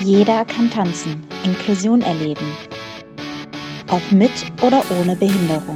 [0.00, 2.46] Jeder kann tanzen, Inklusion erleben.
[3.88, 4.30] Ob mit
[4.62, 5.74] oder ohne Behinderung.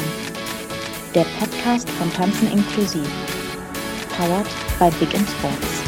[1.12, 3.04] Der Podcast von Tanzen inklusiv.
[4.16, 4.46] Powered
[4.78, 5.82] by Big in Sports.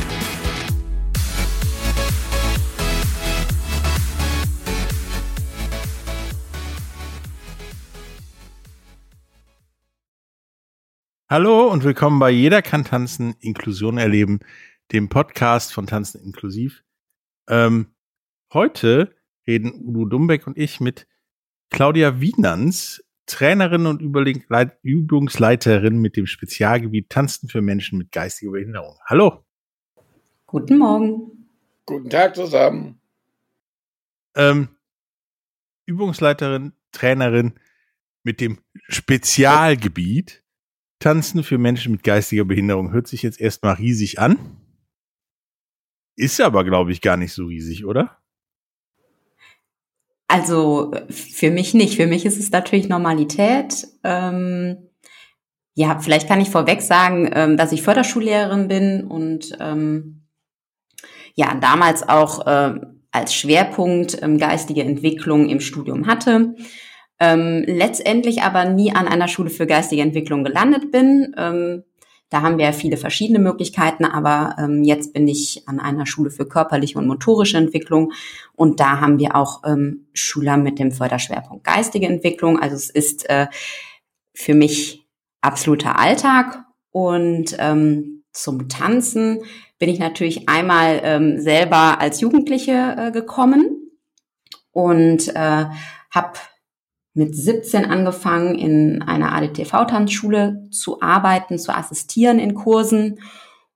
[11.30, 14.40] Hallo und willkommen bei Jeder kann tanzen, Inklusion erleben,
[14.90, 16.82] dem Podcast von Tanzen inklusiv.
[17.48, 17.94] Ähm,
[18.54, 19.14] heute
[19.46, 21.06] reden Udo Dumbeck und ich mit
[21.70, 28.96] Claudia Wienans, Trainerin und Übungsleiterin mit dem Spezialgebiet Tanzen für Menschen mit geistiger Behinderung.
[29.06, 29.44] Hallo.
[30.46, 31.48] Guten Morgen.
[31.84, 33.00] Guten Tag zusammen.
[34.36, 34.68] Ähm,
[35.86, 37.58] Übungsleiterin, Trainerin
[38.22, 40.42] mit dem Spezialgebiet
[41.00, 44.38] Tanzen für Menschen mit geistiger Behinderung hört sich jetzt erstmal riesig an.
[46.16, 48.23] Ist aber, glaube ich, gar nicht so riesig, oder?
[50.34, 51.94] Also für mich nicht.
[51.94, 53.86] Für mich ist es natürlich Normalität.
[54.02, 54.88] Ähm,
[55.74, 60.26] ja, vielleicht kann ich vorweg sagen, ähm, dass ich Förderschullehrerin bin und ähm,
[61.36, 62.80] ja, damals auch äh,
[63.12, 66.56] als Schwerpunkt ähm, geistige Entwicklung im Studium hatte
[67.20, 71.34] ähm, letztendlich aber nie an einer Schule für geistige Entwicklung gelandet bin.
[72.34, 76.48] Da haben wir viele verschiedene Möglichkeiten, aber ähm, jetzt bin ich an einer Schule für
[76.48, 78.12] körperliche und motorische Entwicklung
[78.56, 82.58] und da haben wir auch ähm, Schüler mit dem Förderschwerpunkt geistige Entwicklung.
[82.58, 83.46] Also es ist äh,
[84.34, 85.06] für mich
[85.42, 89.44] absoluter Alltag und ähm, zum Tanzen
[89.78, 93.92] bin ich natürlich einmal ähm, selber als Jugendliche äh, gekommen
[94.72, 95.66] und äh,
[96.10, 96.32] habe
[97.14, 103.20] mit 17 angefangen, in einer ADTV-Tanzschule zu arbeiten, zu assistieren in Kursen.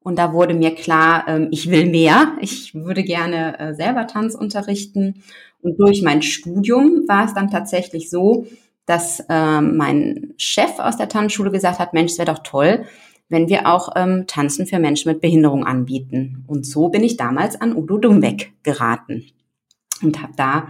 [0.00, 2.32] Und da wurde mir klar, ähm, ich will mehr.
[2.40, 5.22] Ich würde gerne äh, selber Tanz unterrichten.
[5.62, 8.46] Und durch mein Studium war es dann tatsächlich so,
[8.86, 12.86] dass ähm, mein Chef aus der Tanzschule gesagt hat, Mensch, es wäre doch toll,
[13.28, 16.44] wenn wir auch ähm, Tanzen für Menschen mit Behinderung anbieten.
[16.46, 19.26] Und so bin ich damals an Udo Dumbeck geraten
[20.02, 20.68] und habe da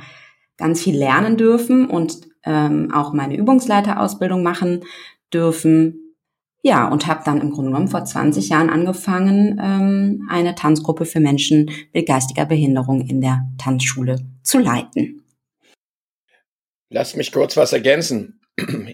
[0.56, 4.84] ganz viel lernen dürfen und ähm, auch meine Übungsleiterausbildung machen
[5.32, 6.14] dürfen.
[6.62, 11.20] Ja, und habe dann im Grunde genommen vor 20 Jahren angefangen, ähm, eine Tanzgruppe für
[11.20, 15.22] Menschen mit geistiger Behinderung in der Tanzschule zu leiten.
[16.90, 18.40] Lass mich kurz was ergänzen.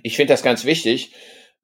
[0.03, 1.15] Ich finde das ganz wichtig.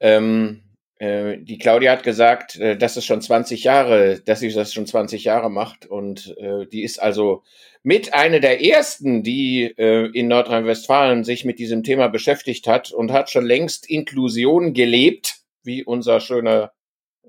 [0.00, 0.69] Ähm, äh,
[1.00, 5.25] die Claudia hat gesagt, äh, dass es schon 20 Jahre, dass sie das schon 20
[5.25, 7.43] Jahre macht und äh, die ist also
[7.83, 13.12] mit einer der ersten, die äh, in Nordrhein-Westfalen sich mit diesem Thema beschäftigt hat und
[13.12, 16.72] hat schon längst Inklusion gelebt, wie unser schöner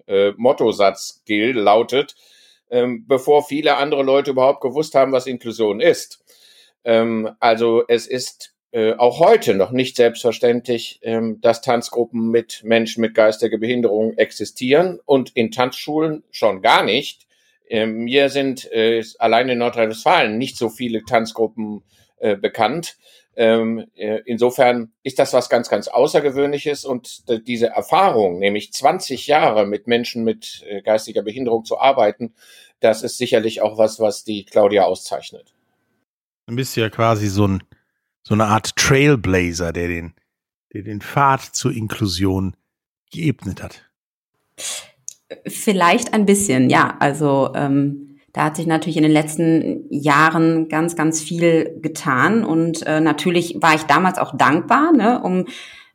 [0.07, 2.15] äh, Mottosatz gilt, lautet,
[2.69, 6.21] ähm, bevor viele andere Leute überhaupt gewusst haben, was Inklusion ist.
[6.83, 13.01] Ähm, also es ist äh, auch heute noch nicht selbstverständlich, ähm, dass Tanzgruppen mit Menschen
[13.01, 17.27] mit geistiger Behinderung existieren und in Tanzschulen schon gar nicht.
[17.67, 21.83] Ähm, mir sind äh, allein in Nordrhein-Westfalen nicht so viele Tanzgruppen
[22.17, 22.97] äh, bekannt.
[23.35, 29.65] Ähm, äh, insofern ist das was ganz, ganz Außergewöhnliches und diese Erfahrung, nämlich 20 Jahre
[29.65, 32.33] mit Menschen mit äh, geistiger Behinderung zu arbeiten,
[32.81, 35.53] das ist sicherlich auch was, was die Claudia auszeichnet.
[36.47, 37.63] Du bist ja quasi so, ein,
[38.23, 40.13] so eine Art Trailblazer, der den,
[40.73, 42.55] der den Pfad zur Inklusion
[43.11, 43.89] geebnet hat.
[45.47, 46.97] Vielleicht ein bisschen, ja.
[46.99, 52.45] Also ähm, da hat sich natürlich in den letzten Jahren ganz, ganz viel getan.
[52.45, 55.45] Und äh, natürlich war ich damals auch dankbar, ne, um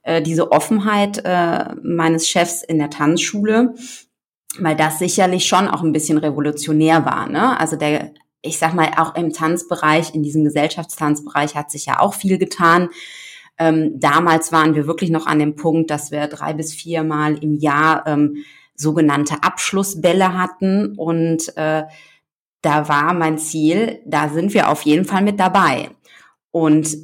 [0.02, 3.74] äh, diese Offenheit äh, meines Chefs in der Tanzschule,
[4.58, 7.28] weil das sicherlich schon auch ein bisschen revolutionär war.
[7.28, 7.58] Ne?
[7.58, 8.12] Also der,
[8.46, 12.88] ich sag mal, auch im Tanzbereich, in diesem Gesellschaftstanzbereich hat sich ja auch viel getan.
[13.58, 17.54] Ähm, damals waren wir wirklich noch an dem Punkt, dass wir drei bis viermal im
[17.54, 21.84] Jahr ähm, sogenannte Abschlussbälle hatten und äh,
[22.62, 25.90] da war mein Ziel, da sind wir auf jeden Fall mit dabei.
[26.50, 26.98] Und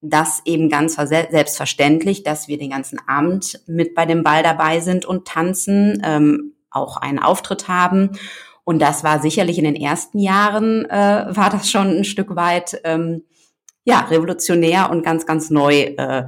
[0.00, 5.06] das eben ganz selbstverständlich, dass wir den ganzen Abend mit bei dem Ball dabei sind
[5.06, 8.18] und tanzen, ähm, auch einen Auftritt haben.
[8.64, 12.80] Und das war sicherlich in den ersten Jahren, äh, war das schon ein Stück weit
[12.84, 13.22] ähm,
[13.84, 16.26] ja, revolutionär und ganz, ganz neu, äh,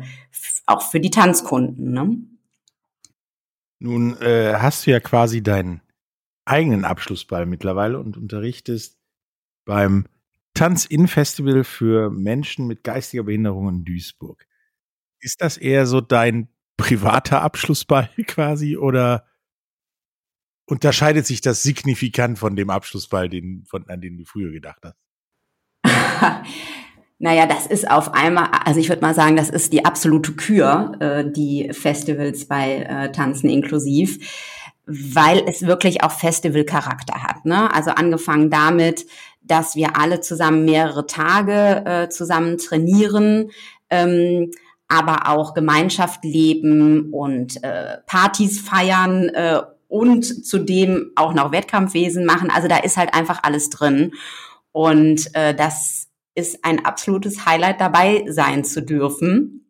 [0.67, 1.93] auch für die Tanzkunden.
[1.93, 2.19] Ne?
[3.79, 5.81] Nun äh, hast du ja quasi deinen
[6.45, 8.99] eigenen Abschlussball mittlerweile und unterrichtest
[9.65, 10.07] beim
[10.55, 14.47] Tanz-In-Festival für Menschen mit geistiger Behinderung in Duisburg.
[15.21, 19.27] Ist das eher so dein privater Abschlussball quasi oder
[20.67, 24.97] unterscheidet sich das signifikant von dem Abschlussball, den, von, an den du früher gedacht hast?
[27.19, 30.93] Naja, das ist auf einmal, also ich würde mal sagen, das ist die absolute Kür,
[31.01, 34.19] äh, die Festivals bei äh, Tanzen inklusiv,
[34.85, 37.47] weil es wirklich auch Festivalcharakter hat.
[37.47, 37.73] Ne?
[37.75, 39.07] Also angefangen damit,
[39.41, 43.51] dass wir alle zusammen mehrere Tage äh, zusammen trainieren,
[43.89, 44.51] ähm,
[44.87, 52.51] aber auch Gemeinschaft leben und äh, Partys feiern äh, und zudem auch noch Wettkampfwesen machen.
[52.51, 54.13] Also da ist halt einfach alles drin.
[54.73, 59.67] Und äh, das ist ein absolutes Highlight dabei sein zu dürfen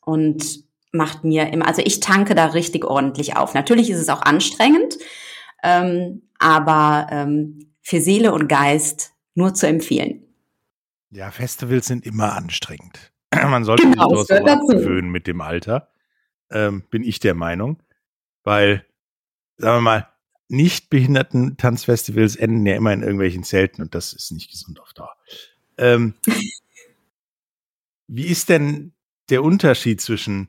[0.00, 3.54] und macht mir immer, also ich tanke da richtig ordentlich auf.
[3.54, 4.98] Natürlich ist es auch anstrengend,
[5.62, 10.22] ähm, aber ähm, für Seele und Geist nur zu empfehlen.
[11.10, 13.12] Ja, Festivals sind immer anstrengend.
[13.34, 15.88] Man sollte genau, sich das gewöhnen mit dem Alter,
[16.50, 17.82] ähm, bin ich der Meinung,
[18.44, 18.84] weil,
[19.58, 20.08] sagen wir mal,
[20.48, 24.92] nicht behinderten Tanzfestivals enden ja immer in irgendwelchen Zelten und das ist nicht gesund auf
[24.94, 25.14] Dauer.
[25.76, 26.14] Ähm,
[28.06, 28.92] wie ist denn
[29.28, 30.48] der Unterschied zwischen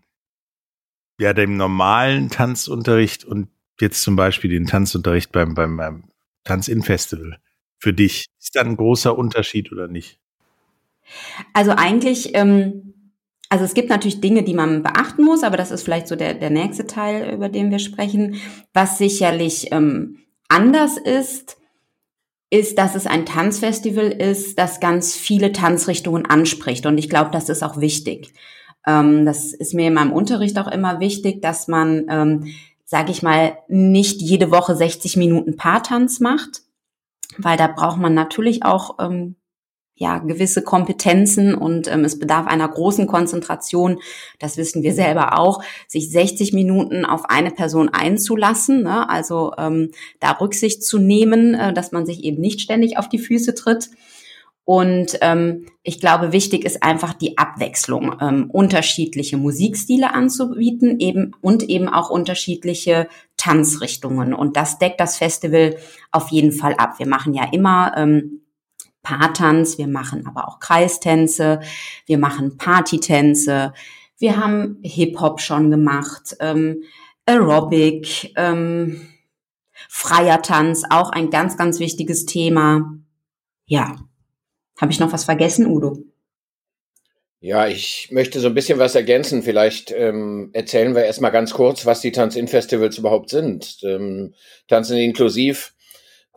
[1.19, 3.49] ja, dem normalen Tanzunterricht und
[3.81, 6.11] jetzt zum Beispiel den Tanzunterricht beim, beim, beim
[6.45, 7.39] Tanz-In-Festival
[7.77, 8.27] für dich?
[8.39, 10.19] Ist da ein großer Unterschied oder nicht?
[11.53, 12.88] Also eigentlich, ähm,
[13.49, 16.35] also es gibt natürlich Dinge, die man beachten muss, aber das ist vielleicht so der,
[16.35, 18.35] der nächste Teil, über den wir sprechen.
[18.73, 21.57] Was sicherlich ähm, anders ist,
[22.51, 26.85] ist, dass es ein Tanzfestival ist, das ganz viele Tanzrichtungen anspricht.
[26.85, 28.33] Und ich glaube, das ist auch wichtig.
[28.85, 32.47] Ähm, das ist mir in meinem Unterricht auch immer wichtig, dass man, ähm,
[32.85, 36.61] sage ich mal, nicht jede Woche 60 Minuten Paartanz macht,
[37.37, 39.35] weil da braucht man natürlich auch ähm,
[39.99, 43.99] ja gewisse Kompetenzen und ähm, es bedarf einer großen Konzentration.
[44.39, 49.09] Das wissen wir selber auch, sich 60 Minuten auf eine Person einzulassen, ne?
[49.09, 49.91] also ähm,
[50.21, 53.89] da Rücksicht zu nehmen, äh, dass man sich eben nicht ständig auf die Füße tritt.
[54.63, 61.63] Und ähm, ich glaube, wichtig ist einfach die Abwechslung, ähm, unterschiedliche Musikstile anzubieten, eben und
[61.63, 64.33] eben auch unterschiedliche Tanzrichtungen.
[64.33, 65.75] Und das deckt das Festival
[66.11, 66.99] auf jeden Fall ab.
[66.99, 68.41] Wir machen ja immer ähm,
[69.09, 71.61] Paartanz, wir machen aber auch Kreistänze,
[72.05, 73.73] wir machen Partytänze,
[74.19, 76.83] wir haben Hip-Hop schon gemacht, ähm,
[77.25, 79.01] Aerobic, ähm,
[79.87, 82.99] freier Tanz, auch ein ganz, ganz wichtiges Thema.
[83.65, 83.95] Ja,
[84.79, 85.97] habe ich noch was vergessen, Udo?
[87.39, 89.41] Ja, ich möchte so ein bisschen was ergänzen.
[89.41, 93.79] Vielleicht ähm, erzählen wir erstmal ganz kurz, was die Tanz-In-Festivals überhaupt sind.
[93.81, 94.35] Ähm,
[94.67, 95.73] Tanzen inklusiv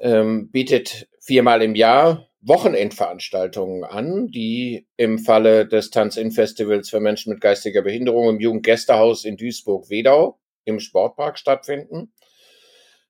[0.01, 7.41] ähm, bietet viermal im Jahr Wochenendveranstaltungen an, die im Falle des Tanz-In-Festivals für Menschen mit
[7.41, 12.13] geistiger Behinderung im Jugendgästehaus in Duisburg-Wedau im Sportpark stattfinden.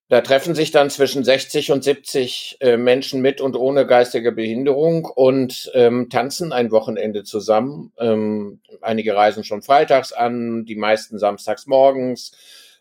[0.09, 5.07] Da treffen sich dann zwischen 60 und 70 äh, Menschen mit und ohne geistige Behinderung
[5.07, 7.95] und ähm, tanzen ein Wochenende zusammen.
[7.99, 12.33] Ähm, einige reisen schon freitags an, die meisten samstags morgens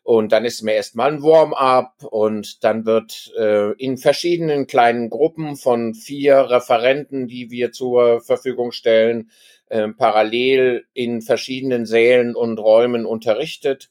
[0.04, 5.56] und dann ist mir erstmal ein Warm-up und dann wird äh, in verschiedenen kleinen Gruppen
[5.56, 9.30] von vier Referenten, die wir zur Verfügung stellen,
[9.70, 13.90] äh, parallel in verschiedenen Sälen und Räumen unterrichtet.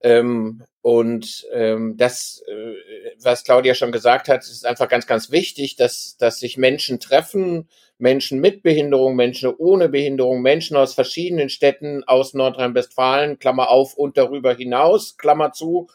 [0.00, 2.74] Ähm, und ähm, das, äh,
[3.20, 7.68] was Claudia schon gesagt hat, ist einfach ganz, ganz wichtig, dass, dass sich Menschen treffen,
[7.98, 14.16] Menschen mit Behinderung, Menschen ohne Behinderung, Menschen aus verschiedenen Städten aus Nordrhein-Westfalen, Klammer auf und
[14.16, 15.88] darüber hinaus, Klammer zu,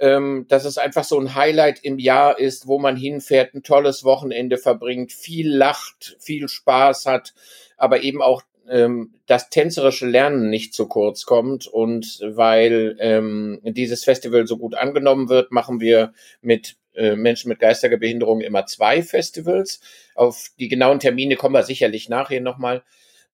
[0.00, 4.04] ähm, dass es einfach so ein Highlight im Jahr ist, wo man hinfährt, ein tolles
[4.04, 7.34] Wochenende verbringt, viel lacht, viel Spaß hat,
[7.76, 11.66] aber eben auch ähm, das tänzerische Lernen nicht zu kurz kommt.
[11.66, 17.60] Und weil ähm, dieses Festival so gut angenommen wird, machen wir mit äh, Menschen mit
[17.60, 19.80] geistiger Behinderung immer zwei Festivals.
[20.14, 22.82] Auf die genauen Termine kommen wir sicherlich nachher nochmal.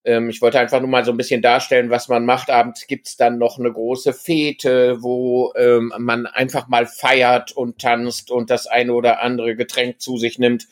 [0.05, 2.51] Ähm, ich wollte einfach nur mal so ein bisschen darstellen, was man macht.
[2.51, 8.31] Abends gibt's dann noch eine große Fete, wo ähm, man einfach mal feiert und tanzt
[8.31, 10.69] und das eine oder andere Getränk zu sich nimmt.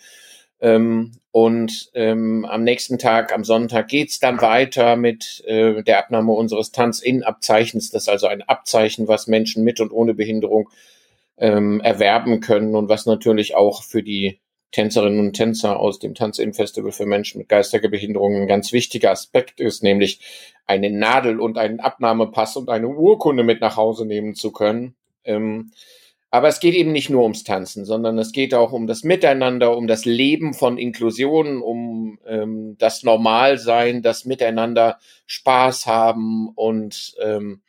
[0.61, 6.33] Ähm, und ähm, am nächsten Tag, am Sonntag, geht's dann weiter mit äh, der Abnahme
[6.33, 7.91] unseres Tanz-In-Abzeichens.
[7.91, 10.69] Das ist also ein Abzeichen, was Menschen mit und ohne Behinderung
[11.37, 14.41] ähm, erwerben können und was natürlich auch für die
[14.73, 19.61] Tänzerinnen und Tänzer aus dem Tanz-In-Festival für Menschen mit geistiger Behinderung ein ganz wichtiger Aspekt
[19.61, 20.21] ist, nämlich
[20.67, 24.95] eine Nadel und einen Abnahmepass und eine Urkunde mit nach Hause nehmen zu können.
[25.25, 25.73] Ähm,
[26.31, 29.77] aber es geht eben nicht nur ums Tanzen, sondern es geht auch um das Miteinander,
[29.77, 37.61] um das Leben von Inklusion, um ähm, das Normalsein, das Miteinander Spaß haben und ähm,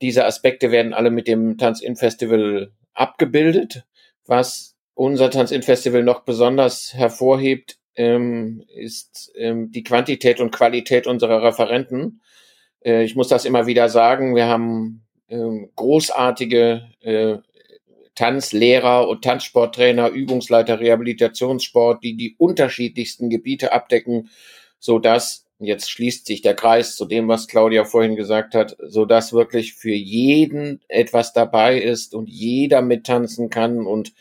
[0.00, 3.84] diese Aspekte werden alle mit dem Tanz-In-Festival abgebildet.
[4.26, 12.20] Was unser Tanz-In-Festival noch besonders hervorhebt, ähm, ist ähm, die Quantität und Qualität unserer Referenten.
[12.84, 14.34] Äh, ich muss das immer wieder sagen.
[14.34, 17.38] Wir haben ähm, großartige äh,
[18.14, 24.30] Tanzlehrer und Tanzsporttrainer, Übungsleiter, Rehabilitationssport, die die unterschiedlichsten Gebiete abdecken,
[24.80, 29.04] so dass jetzt schließt sich der Kreis zu dem, was Claudia vorhin gesagt hat, so
[29.04, 34.12] dass wirklich für jeden etwas dabei ist und jeder mittanzen kann und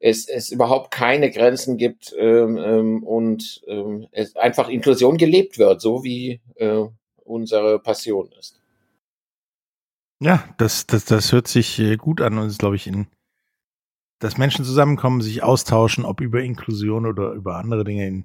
[0.00, 5.80] es, es überhaupt keine Grenzen gibt ähm, ähm, und ähm, es einfach Inklusion gelebt wird,
[5.80, 6.84] so wie äh,
[7.24, 8.60] unsere Passion ist.
[10.20, 13.06] Ja, das, das, das hört sich äh, gut an und ist, glaube ich, in,
[14.20, 18.24] dass Menschen zusammenkommen, sich austauschen, ob über Inklusion oder über andere Dinge in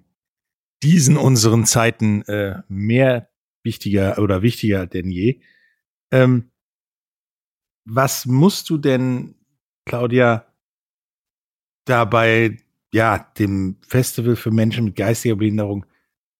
[0.83, 3.29] diesen unseren Zeiten äh, mehr
[3.63, 5.39] wichtiger oder wichtiger denn je.
[6.11, 6.51] Ähm,
[7.85, 9.35] was musst du denn,
[9.85, 10.45] Claudia,
[11.85, 12.57] dabei,
[12.93, 15.85] ja, dem Festival für Menschen mit geistiger Behinderung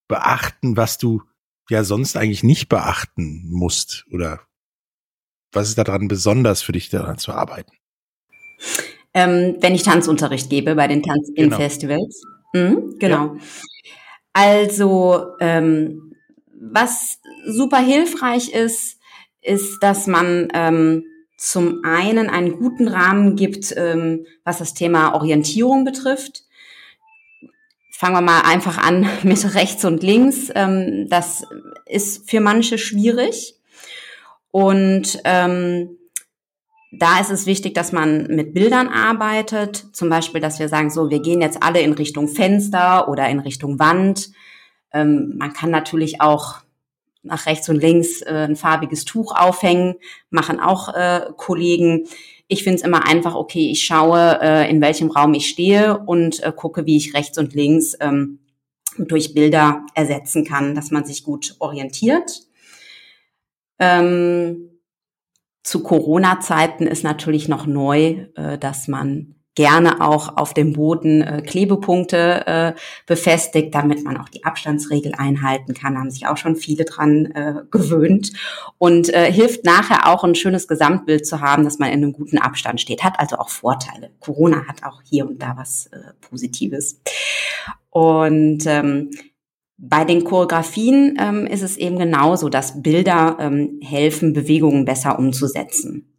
[0.08, 1.22] beachten, was du
[1.68, 4.06] ja sonst eigentlich nicht beachten musst?
[4.10, 4.40] Oder
[5.52, 7.72] was ist daran besonders für dich daran zu arbeiten?
[9.12, 12.22] Ähm, wenn ich Tanzunterricht gebe bei den Tanz-In-Festivals.
[12.52, 12.70] Genau.
[12.70, 13.34] Mhm, genau.
[13.34, 13.40] Ja.
[14.34, 16.16] Also, ähm,
[16.52, 18.98] was super hilfreich ist,
[19.40, 21.04] ist, dass man ähm,
[21.36, 26.42] zum einen einen guten Rahmen gibt, ähm, was das Thema Orientierung betrifft.
[27.92, 30.50] Fangen wir mal einfach an mit rechts und links.
[30.54, 31.44] Ähm, das
[31.86, 33.54] ist für manche schwierig.
[34.50, 35.96] Und ähm,
[36.98, 39.84] da ist es wichtig, dass man mit Bildern arbeitet.
[39.92, 43.40] Zum Beispiel, dass wir sagen, so, wir gehen jetzt alle in Richtung Fenster oder in
[43.40, 44.30] Richtung Wand.
[44.92, 46.56] Ähm, man kann natürlich auch
[47.22, 49.94] nach rechts und links äh, ein farbiges Tuch aufhängen,
[50.30, 52.06] machen auch äh, Kollegen.
[52.48, 56.42] Ich finde es immer einfach, okay, ich schaue, äh, in welchem Raum ich stehe und
[56.42, 58.40] äh, gucke, wie ich rechts und links ähm,
[58.98, 62.42] durch Bilder ersetzen kann, dass man sich gut orientiert.
[63.78, 64.73] Ähm,
[65.64, 71.40] zu Corona-Zeiten ist natürlich noch neu, äh, dass man gerne auch auf dem Boden äh,
[71.40, 72.72] Klebepunkte äh,
[73.06, 75.96] befestigt, damit man auch die Abstandsregel einhalten kann.
[75.96, 78.32] Haben sich auch schon viele dran gewöhnt
[78.78, 82.80] und hilft nachher auch ein schönes Gesamtbild zu haben, dass man in einem guten Abstand
[82.80, 83.04] steht.
[83.04, 84.10] Hat also auch Vorteile.
[84.18, 85.88] Corona hat auch hier und da was
[86.20, 87.00] Positives.
[87.90, 89.10] Und ähm,
[89.88, 96.12] bei den Choreografien ähm, ist es eben genauso, dass Bilder ähm, helfen, Bewegungen besser umzusetzen.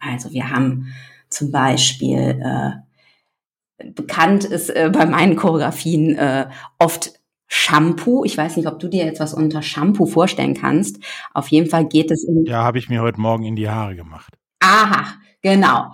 [0.00, 0.92] Also wir haben
[1.28, 6.48] zum Beispiel äh, bekannt ist äh, bei meinen Choreografien äh,
[6.78, 7.12] oft
[7.46, 8.24] Shampoo.
[8.24, 11.02] Ich weiß nicht, ob du dir jetzt was unter Shampoo vorstellen kannst.
[11.32, 12.44] Auf jeden Fall geht es in.
[12.46, 14.34] Ja, habe ich mir heute Morgen in die Haare gemacht.
[14.60, 15.90] Aha, genau.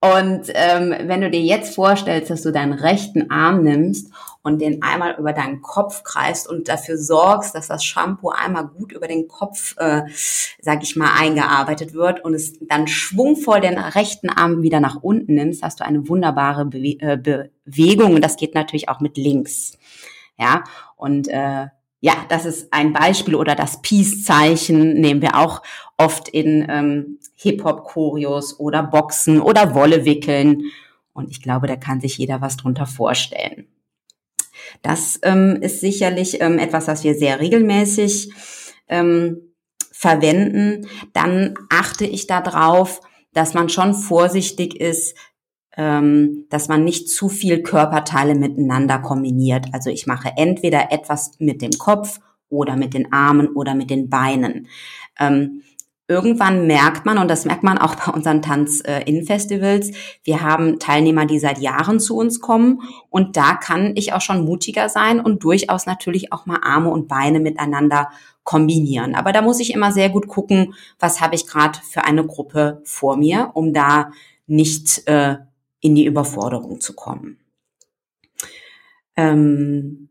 [0.00, 4.12] Und ähm, wenn du dir jetzt vorstellst, dass du deinen rechten Arm nimmst
[4.42, 8.92] und den einmal über deinen Kopf kreist und dafür sorgst, dass das Shampoo einmal gut
[8.92, 10.02] über den Kopf, äh,
[10.60, 15.34] sag ich mal, eingearbeitet wird und es dann schwungvoll den rechten Arm wieder nach unten
[15.34, 17.16] nimmst, hast du eine wunderbare Bewe äh,
[17.64, 19.78] Bewegung und das geht natürlich auch mit links.
[20.38, 20.64] Ja,
[20.96, 21.68] und äh,
[22.06, 25.60] ja, das ist ein Beispiel oder das Peace-Zeichen nehmen wir auch
[25.96, 30.70] oft in ähm, Hip-Hop-Choreos oder Boxen oder Wolle wickeln.
[31.14, 33.66] Und ich glaube, da kann sich jeder was drunter vorstellen.
[34.82, 38.30] Das ähm, ist sicherlich ähm, etwas, was wir sehr regelmäßig
[38.86, 39.40] ähm,
[39.90, 40.86] verwenden.
[41.12, 43.00] Dann achte ich darauf,
[43.32, 45.16] dass man schon vorsichtig ist,
[45.76, 49.66] dass man nicht zu viel Körperteile miteinander kombiniert.
[49.72, 54.08] Also ich mache entweder etwas mit dem Kopf oder mit den Armen oder mit den
[54.08, 54.68] Beinen.
[55.18, 55.62] Ähm,
[56.08, 59.90] irgendwann merkt man, und das merkt man auch bei unseren Tanz-In-Festivals,
[60.24, 62.80] wir haben Teilnehmer, die seit Jahren zu uns kommen.
[63.10, 67.08] Und da kann ich auch schon mutiger sein und durchaus natürlich auch mal Arme und
[67.08, 68.08] Beine miteinander
[68.44, 69.14] kombinieren.
[69.14, 72.80] Aber da muss ich immer sehr gut gucken, was habe ich gerade für eine Gruppe
[72.84, 74.12] vor mir, um da
[74.46, 75.36] nicht äh,
[75.80, 77.38] in die Überforderung zu kommen.
[79.16, 80.08] Ähm,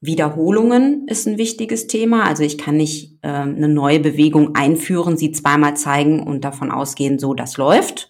[0.00, 2.24] Wiederholungen ist ein wichtiges Thema.
[2.24, 7.18] Also ich kann nicht äh, eine neue Bewegung einführen, sie zweimal zeigen und davon ausgehen,
[7.18, 8.08] so das läuft.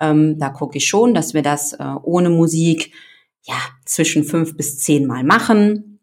[0.00, 2.92] Ähm, da gucke ich schon, dass wir das äh, ohne Musik
[3.42, 6.00] ja zwischen fünf bis zehn Mal machen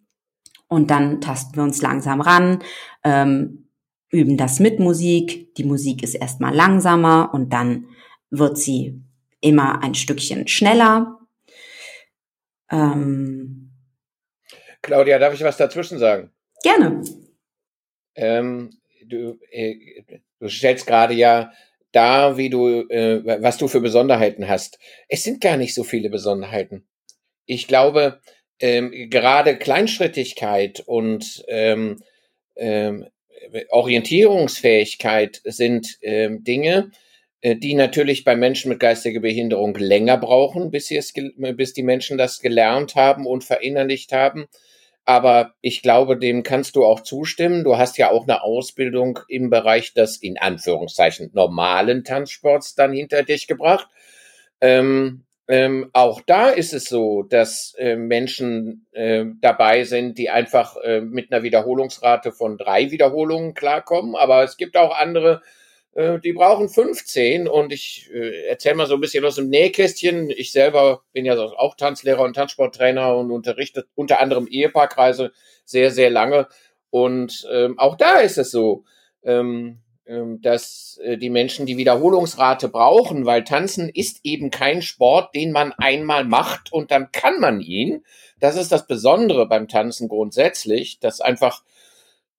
[0.67, 2.59] und dann tasten wir uns langsam ran,
[3.03, 3.69] ähm,
[4.09, 5.55] üben das mit Musik.
[5.55, 7.87] Die Musik ist erstmal langsamer und dann
[8.29, 9.01] wird sie
[9.41, 11.19] immer ein Stückchen schneller.
[12.71, 13.71] Ähm,
[14.81, 16.31] Claudia, darf ich was dazwischen sagen?
[16.63, 17.03] Gerne.
[18.15, 18.71] Ähm,
[19.05, 20.03] du, äh,
[20.39, 21.51] du stellst gerade ja
[21.91, 24.79] da, wie du, äh, was du für Besonderheiten hast.
[25.07, 26.87] Es sind gar nicht so viele Besonderheiten.
[27.45, 28.21] Ich glaube,
[28.59, 32.03] ähm, gerade Kleinschrittigkeit und ähm,
[32.55, 33.07] ähm,
[33.69, 36.91] Orientierungsfähigkeit sind ähm, Dinge,
[37.43, 42.17] die natürlich bei Menschen mit geistiger Behinderung länger brauchen, bis, sie es, bis die Menschen
[42.17, 44.47] das gelernt haben und verinnerlicht haben.
[45.07, 47.63] Aber ich glaube, dem kannst du auch zustimmen.
[47.63, 53.23] Du hast ja auch eine Ausbildung im Bereich des in Anführungszeichen normalen Tanzsports dann hinter
[53.23, 53.87] dich gebracht.
[54.59, 60.75] Ähm, ähm, auch da ist es so, dass äh, Menschen äh, dabei sind, die einfach
[60.83, 64.13] äh, mit einer Wiederholungsrate von drei Wiederholungen klarkommen.
[64.13, 65.66] Aber es gibt auch andere, äh,
[65.97, 67.47] die brauchen 15.
[67.47, 70.29] Und ich äh, erzähle mal so ein bisschen aus dem Nähkästchen.
[70.29, 75.31] Ich selber bin ja auch Tanzlehrer und Tanzsporttrainer und unterrichte unter anderem Ehepaarkreise
[75.65, 76.47] sehr, sehr lange.
[76.89, 78.83] Und ähm, auch da ist es so.
[79.23, 85.35] Ähm, ähm, dass äh, die Menschen die Wiederholungsrate brauchen, weil Tanzen ist eben kein Sport,
[85.35, 88.05] den man einmal macht und dann kann man ihn.
[88.39, 91.61] Das ist das Besondere beim Tanzen grundsätzlich, dass einfach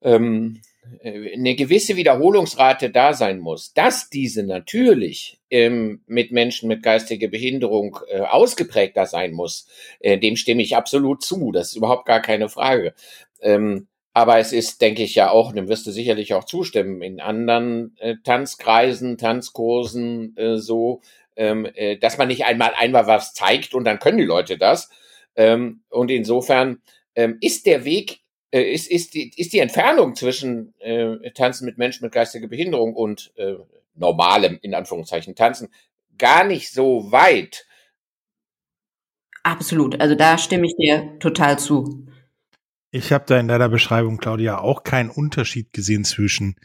[0.01, 3.73] ähm, äh, eine gewisse Wiederholungsrate da sein muss.
[3.75, 9.67] Dass diese natürlich ähm, mit Menschen mit geistiger Behinderung äh, ausgeprägter sein muss,
[10.01, 11.53] äh, dem stimme ich absolut zu.
[11.53, 12.95] Das ist überhaupt gar keine Frage.
[13.41, 17.21] Ähm, aber es ist, denke ich, ja auch, dem wirst du sicherlich auch zustimmen, in
[17.21, 21.03] anderen äh, Tanzkreisen, Tanzkursen äh, so,
[21.37, 24.91] ähm, äh, dass man nicht einmal einmal was zeigt und dann können die Leute das.
[25.37, 26.83] Ähm, und insofern
[27.15, 31.79] ähm, ist der Weg, äh, ist, ist, die, ist die Entfernung zwischen äh, Tanzen mit
[31.79, 33.57] Menschen mit geistiger Behinderung und äh,
[33.95, 35.69] normalem, in Anführungszeichen, Tanzen
[36.17, 37.67] gar nicht so weit.
[39.43, 40.01] Absolut.
[40.01, 42.07] Also da stimme ich dir total zu.
[42.91, 46.57] Ich habe da in deiner Beschreibung, Claudia, auch keinen Unterschied gesehen zwischen,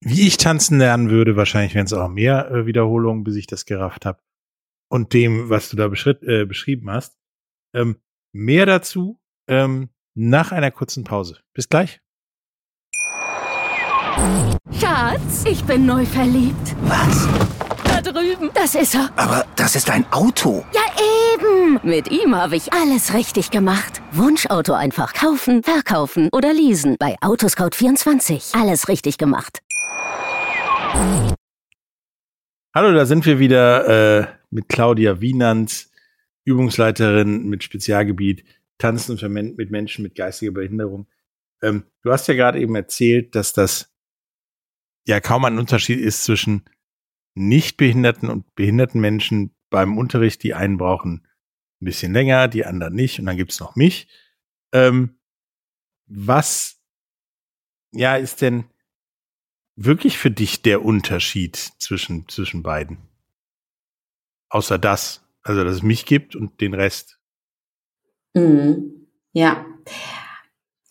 [0.00, 3.66] wie ich tanzen lernen würde, wahrscheinlich wären es auch mehr äh, Wiederholungen, bis ich das
[3.66, 4.20] gerafft habe,
[4.88, 7.18] und dem, was du da äh, beschrieben hast.
[7.74, 8.00] Ähm,
[8.32, 11.38] mehr dazu ähm, nach einer kurzen Pause.
[11.52, 12.00] Bis gleich.
[14.80, 16.74] Schatz, ich bin neu verliebt.
[16.82, 17.28] Was?
[17.84, 18.50] Da drüben.
[18.54, 19.10] Das ist er.
[19.16, 20.64] Aber das ist ein Auto.
[20.72, 20.80] Ja,
[21.34, 21.78] eben.
[21.82, 24.00] Mit ihm habe ich alles richtig gemacht.
[24.12, 26.96] Wunschauto einfach kaufen, verkaufen oder leasen.
[26.98, 28.58] Bei Autoscout24.
[28.58, 29.60] Alles richtig gemacht.
[32.74, 35.88] Hallo, da sind wir wieder äh, mit Claudia Wienand,
[36.44, 38.44] Übungsleiterin mit Spezialgebiet
[38.78, 41.06] Tanzen für Men mit Menschen mit geistiger Behinderung.
[41.62, 43.94] Ähm, du hast ja gerade eben erzählt, dass das
[45.06, 46.64] ja kaum ein Unterschied ist zwischen
[47.34, 50.42] nicht behinderten und behinderten Menschen beim Unterricht.
[50.42, 51.26] Die einen brauchen
[51.80, 53.18] ein bisschen länger, die anderen nicht.
[53.18, 54.08] Und dann gibt's noch mich.
[54.72, 55.18] Ähm,
[56.06, 56.80] was,
[57.92, 58.64] ja, ist denn
[59.76, 62.98] wirklich für dich der Unterschied zwischen, zwischen beiden?
[64.48, 67.15] Außer das, also dass es mich gibt und den Rest.
[68.36, 69.06] Mhm.
[69.32, 69.66] Ja.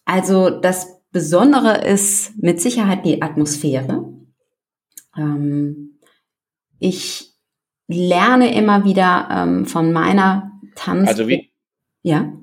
[0.04, 4.14] Also das Besondere ist mit Sicherheit die Atmosphäre.
[5.16, 6.00] Ähm,
[6.80, 7.34] ich
[7.88, 11.08] lerne immer wieder ähm, von meiner Tanz.
[11.08, 11.52] Also wie?
[12.02, 12.34] Ja.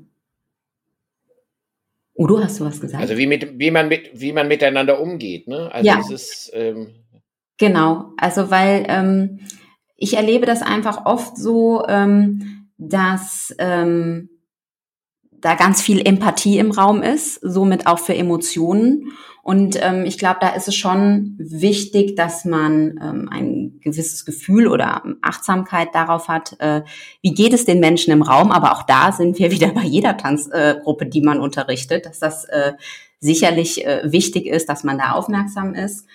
[2.14, 3.02] Udo, hast du was gesagt?
[3.02, 5.70] Also wie mit, wie man mit, wie man miteinander umgeht, ne?
[5.72, 5.96] Also ja.
[5.96, 6.94] dieses, ähm
[7.58, 8.12] genau.
[8.16, 9.40] Also weil ähm,
[9.96, 14.28] ich erlebe das einfach oft so, ähm, dass ähm,
[15.42, 19.12] da ganz viel Empathie im Raum ist, somit auch für Emotionen.
[19.42, 24.68] Und ähm, ich glaube, da ist es schon wichtig, dass man ähm, ein gewisses Gefühl
[24.68, 26.82] oder Achtsamkeit darauf hat, äh,
[27.22, 28.52] wie geht es den Menschen im Raum.
[28.52, 32.44] Aber auch da sind wir wieder bei jeder Tanzgruppe, äh, die man unterrichtet, dass das
[32.44, 32.74] äh,
[33.18, 36.06] sicherlich äh, wichtig ist, dass man da aufmerksam ist.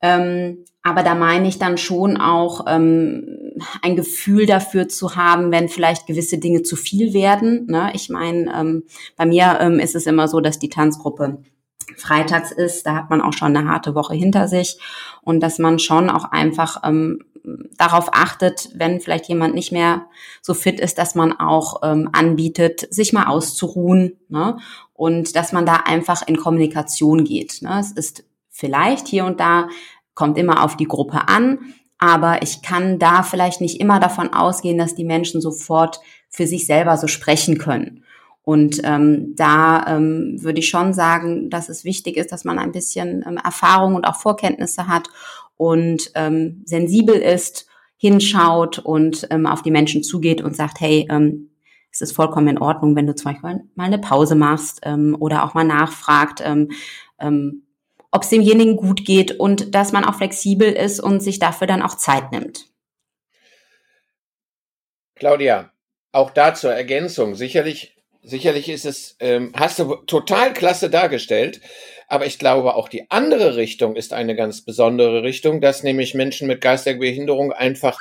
[0.00, 3.45] Ähm, aber da meine ich dann schon auch ähm,
[3.82, 7.66] ein Gefühl dafür zu haben, wenn vielleicht gewisse Dinge zu viel werden.
[7.66, 7.90] Ne?
[7.94, 8.84] Ich meine, ähm,
[9.16, 11.38] bei mir ähm, ist es immer so, dass die Tanzgruppe
[11.96, 14.78] freitags ist, da hat man auch schon eine harte Woche hinter sich
[15.22, 17.20] und dass man schon auch einfach ähm,
[17.78, 20.06] darauf achtet, wenn vielleicht jemand nicht mehr
[20.42, 24.58] so fit ist, dass man auch ähm, anbietet, sich mal auszuruhen ne?
[24.94, 27.62] und dass man da einfach in Kommunikation geht.
[27.62, 27.78] Ne?
[27.78, 29.68] Es ist vielleicht hier und da,
[30.16, 34.78] kommt immer auf die Gruppe an, aber ich kann da vielleicht nicht immer davon ausgehen,
[34.78, 38.04] dass die Menschen sofort für sich selber so sprechen können.
[38.42, 42.70] Und ähm, da ähm, würde ich schon sagen, dass es wichtig ist, dass man ein
[42.70, 45.08] bisschen ähm, Erfahrung und auch Vorkenntnisse hat
[45.56, 51.50] und ähm, sensibel ist, hinschaut und ähm, auf die Menschen zugeht und sagt, hey, ähm,
[51.90, 55.44] es ist vollkommen in Ordnung, wenn du zum Beispiel mal eine Pause machst ähm, oder
[55.44, 56.70] auch mal nachfragt, ähm,
[57.18, 57.62] ähm,
[58.10, 61.82] ob es demjenigen gut geht und dass man auch flexibel ist und sich dafür dann
[61.82, 62.66] auch Zeit nimmt.
[65.14, 65.72] Claudia,
[66.12, 67.34] auch da zur Ergänzung.
[67.34, 71.60] Sicherlich sicherlich ist es, ähm, hast du total klasse dargestellt.
[72.08, 76.46] Aber ich glaube, auch die andere Richtung ist eine ganz besondere Richtung, dass nämlich Menschen
[76.46, 78.00] mit geistiger Behinderung einfach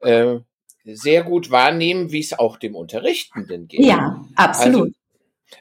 [0.00, 0.36] äh,
[0.84, 3.84] sehr gut wahrnehmen, wie es auch dem Unterrichtenden geht.
[3.84, 4.94] Ja, absolut.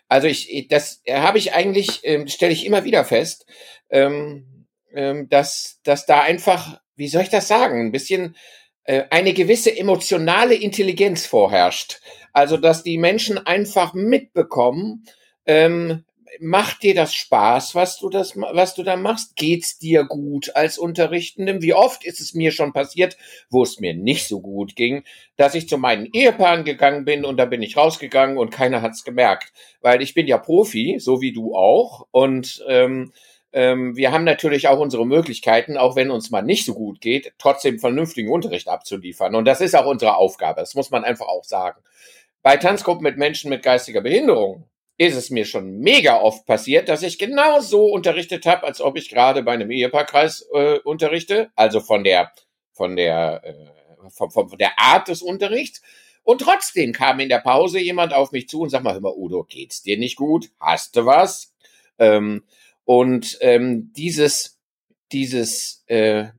[0.08, 3.46] Also, also ich, das habe ich eigentlich, ähm, stelle ich immer wieder fest,
[3.92, 8.36] ähm, ähm, dass, dass da einfach, wie soll ich das sagen, ein bisschen
[8.84, 12.02] äh, eine gewisse emotionale Intelligenz vorherrscht.
[12.34, 15.06] Also, dass die Menschen einfach mitbekommen,
[15.46, 16.04] ähm,
[16.40, 19.36] macht dir das Spaß, was du das, was du da machst?
[19.36, 21.62] Geht's dir gut als Unterrichtendem?
[21.62, 23.18] Wie oft ist es mir schon passiert,
[23.50, 25.04] wo es mir nicht so gut ging,
[25.36, 29.04] dass ich zu meinen Ehepaaren gegangen bin und da bin ich rausgegangen und keiner hat's
[29.04, 29.52] gemerkt,
[29.82, 33.12] weil ich bin ja Profi, so wie du auch und ähm,
[33.54, 37.34] ähm, wir haben natürlich auch unsere Möglichkeiten, auch wenn uns mal nicht so gut geht,
[37.38, 39.36] trotzdem vernünftigen Unterricht abzuliefern.
[39.36, 40.62] Und das ist auch unsere Aufgabe.
[40.62, 41.82] Das muss man einfach auch sagen.
[42.42, 44.66] Bei Tanzgruppen mit Menschen mit geistiger Behinderung
[44.98, 48.98] ist es mir schon mega oft passiert, dass ich genau so unterrichtet habe, als ob
[48.98, 52.32] ich gerade bei einem Ehepaarkreis äh, unterrichte, also von der
[52.72, 55.82] von der äh, von, von der Art des Unterrichts.
[56.24, 59.14] Und trotzdem kam in der Pause jemand auf mich zu und sagt mal, hör mal,
[59.16, 60.52] Udo, geht's dir nicht gut?
[60.60, 61.54] Hast du was?
[61.98, 62.44] Ähm,
[62.86, 64.60] und ähm, dieses
[65.12, 66.30] dieses äh,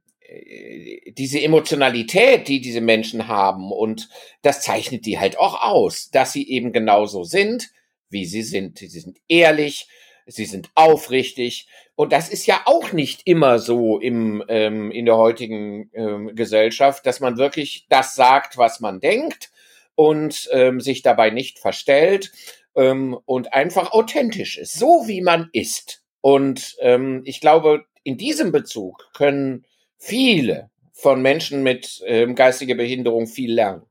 [1.16, 4.08] diese Emotionalität, die diese Menschen haben und
[4.40, 7.70] das zeichnet die halt auch aus, dass sie eben genauso sind,
[8.08, 8.78] wie sie sind.
[8.78, 9.88] Sie sind ehrlich,
[10.26, 11.66] sie sind aufrichtig.
[11.96, 17.04] Und das ist ja auch nicht immer so im, ähm, in der heutigen ähm, Gesellschaft,
[17.06, 19.50] dass man wirklich das sagt, was man denkt
[19.94, 22.32] und ähm, sich dabei nicht verstellt
[22.74, 26.01] ähm, und einfach authentisch ist, so wie man ist.
[26.22, 29.66] Und ähm, ich glaube, in diesem Bezug können
[29.98, 33.82] viele von Menschen mit ähm, geistiger Behinderung viel lernen.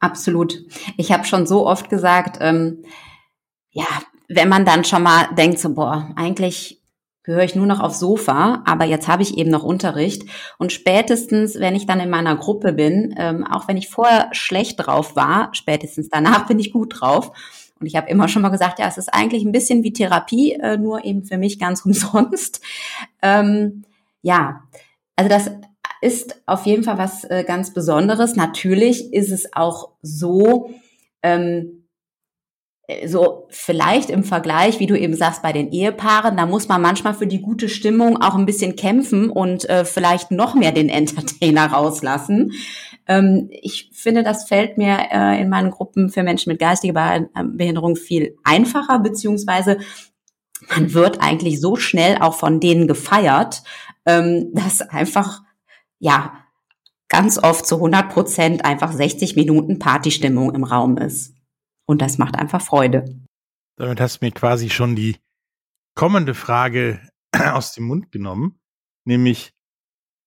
[0.00, 0.58] Absolut.
[0.96, 2.84] Ich habe schon so oft gesagt, ähm,
[3.70, 3.86] ja,
[4.28, 6.82] wenn man dann schon mal denkt, so, boah, eigentlich
[7.22, 10.22] gehöre ich nur noch aufs Sofa, aber jetzt habe ich eben noch Unterricht.
[10.58, 14.86] Und spätestens, wenn ich dann in meiner Gruppe bin, ähm, auch wenn ich vorher schlecht
[14.86, 17.32] drauf war, spätestens danach bin ich gut drauf.
[17.80, 20.52] Und ich habe immer schon mal gesagt, ja, es ist eigentlich ein bisschen wie Therapie,
[20.52, 22.60] äh, nur eben für mich ganz umsonst.
[23.22, 23.84] Ähm,
[24.22, 24.62] ja,
[25.16, 25.50] also das
[26.00, 28.36] ist auf jeden Fall was äh, ganz Besonderes.
[28.36, 30.70] Natürlich ist es auch so,
[31.22, 31.87] ähm,
[33.06, 37.12] so vielleicht im Vergleich, wie du eben sagst, bei den Ehepaaren, da muss man manchmal
[37.12, 41.66] für die gute Stimmung auch ein bisschen kämpfen und äh, vielleicht noch mehr den Entertainer
[41.66, 42.52] rauslassen.
[43.06, 47.94] Ähm, ich finde, das fällt mir äh, in meinen Gruppen für Menschen mit geistiger Behinderung
[47.94, 49.78] viel einfacher, beziehungsweise
[50.70, 53.62] man wird eigentlich so schnell auch von denen gefeiert,
[54.06, 55.42] ähm, dass einfach,
[55.98, 56.32] ja,
[57.08, 61.34] ganz oft zu 100 Prozent einfach 60 Minuten Partystimmung im Raum ist.
[61.88, 63.18] Und das macht einfach Freude.
[63.76, 65.16] Damit hast du mir quasi schon die
[65.94, 67.00] kommende Frage
[67.32, 68.60] aus dem Mund genommen,
[69.06, 69.54] nämlich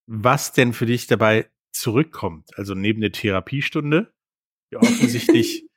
[0.07, 2.57] was denn für dich dabei zurückkommt.
[2.57, 4.13] Also neben der Therapiestunde,
[4.71, 5.67] ja offensichtlich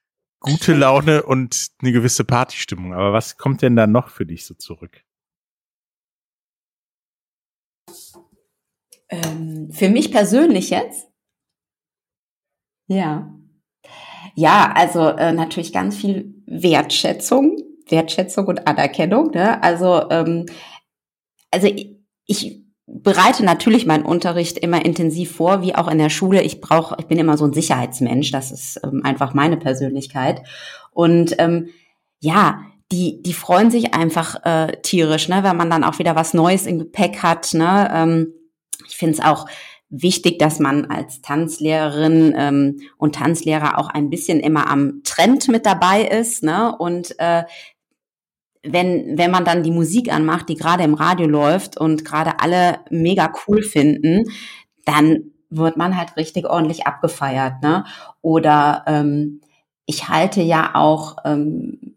[0.40, 2.94] gute Laune und eine gewisse Partystimmung.
[2.94, 5.04] Aber was kommt denn da noch für dich so zurück?
[9.10, 11.08] Ähm, für mich persönlich jetzt?
[12.88, 13.38] Ja.
[14.34, 17.56] Ja, also äh, natürlich ganz viel Wertschätzung,
[17.88, 19.30] Wertschätzung und Anerkennung.
[19.30, 19.62] Ne?
[19.62, 20.46] Also, ähm,
[21.50, 26.42] also ich, ich bereite natürlich meinen Unterricht immer intensiv vor, wie auch in der Schule.
[26.42, 28.30] Ich brauche, ich bin immer so ein Sicherheitsmensch.
[28.32, 30.42] Das ist ähm, einfach meine Persönlichkeit.
[30.90, 31.68] Und ähm,
[32.20, 36.34] ja, die, die freuen sich einfach äh, tierisch, ne, wenn man dann auch wieder was
[36.34, 37.54] Neues im Gepäck hat.
[37.54, 37.90] Ne?
[37.92, 38.34] Ähm,
[38.86, 39.46] ich finde es auch
[40.02, 45.66] wichtig, dass man als Tanzlehrerin ähm, und Tanzlehrer auch ein bisschen immer am Trend mit
[45.66, 46.42] dabei ist.
[46.42, 46.74] Ne?
[46.76, 47.44] Und äh,
[48.64, 52.78] wenn, wenn man dann die Musik anmacht, die gerade im Radio läuft und gerade alle
[52.90, 54.24] mega cool finden,
[54.84, 57.62] dann wird man halt richtig ordentlich abgefeiert.
[57.62, 57.84] Ne?
[58.20, 59.40] Oder ähm,
[59.86, 61.94] ich halte ja auch ähm,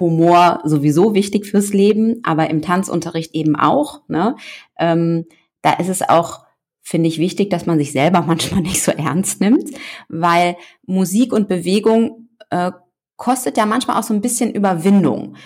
[0.00, 4.00] Humor sowieso wichtig fürs Leben, aber im Tanzunterricht eben auch.
[4.08, 4.36] Ne?
[4.78, 5.26] Ähm,
[5.60, 6.45] da ist es auch
[6.86, 9.70] finde ich wichtig, dass man sich selber manchmal nicht so ernst nimmt,
[10.08, 12.70] weil Musik und Bewegung äh,
[13.16, 15.36] kostet ja manchmal auch so ein bisschen Überwindung.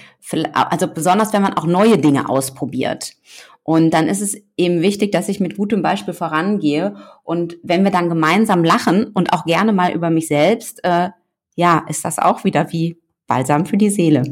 [0.53, 3.15] Also besonders, wenn man auch neue Dinge ausprobiert.
[3.63, 6.97] Und dann ist es eben wichtig, dass ich mit gutem Beispiel vorangehe.
[7.23, 11.11] Und wenn wir dann gemeinsam lachen und auch gerne mal über mich selbst, äh,
[11.55, 14.25] ja, ist das auch wieder wie Balsam für die Seele.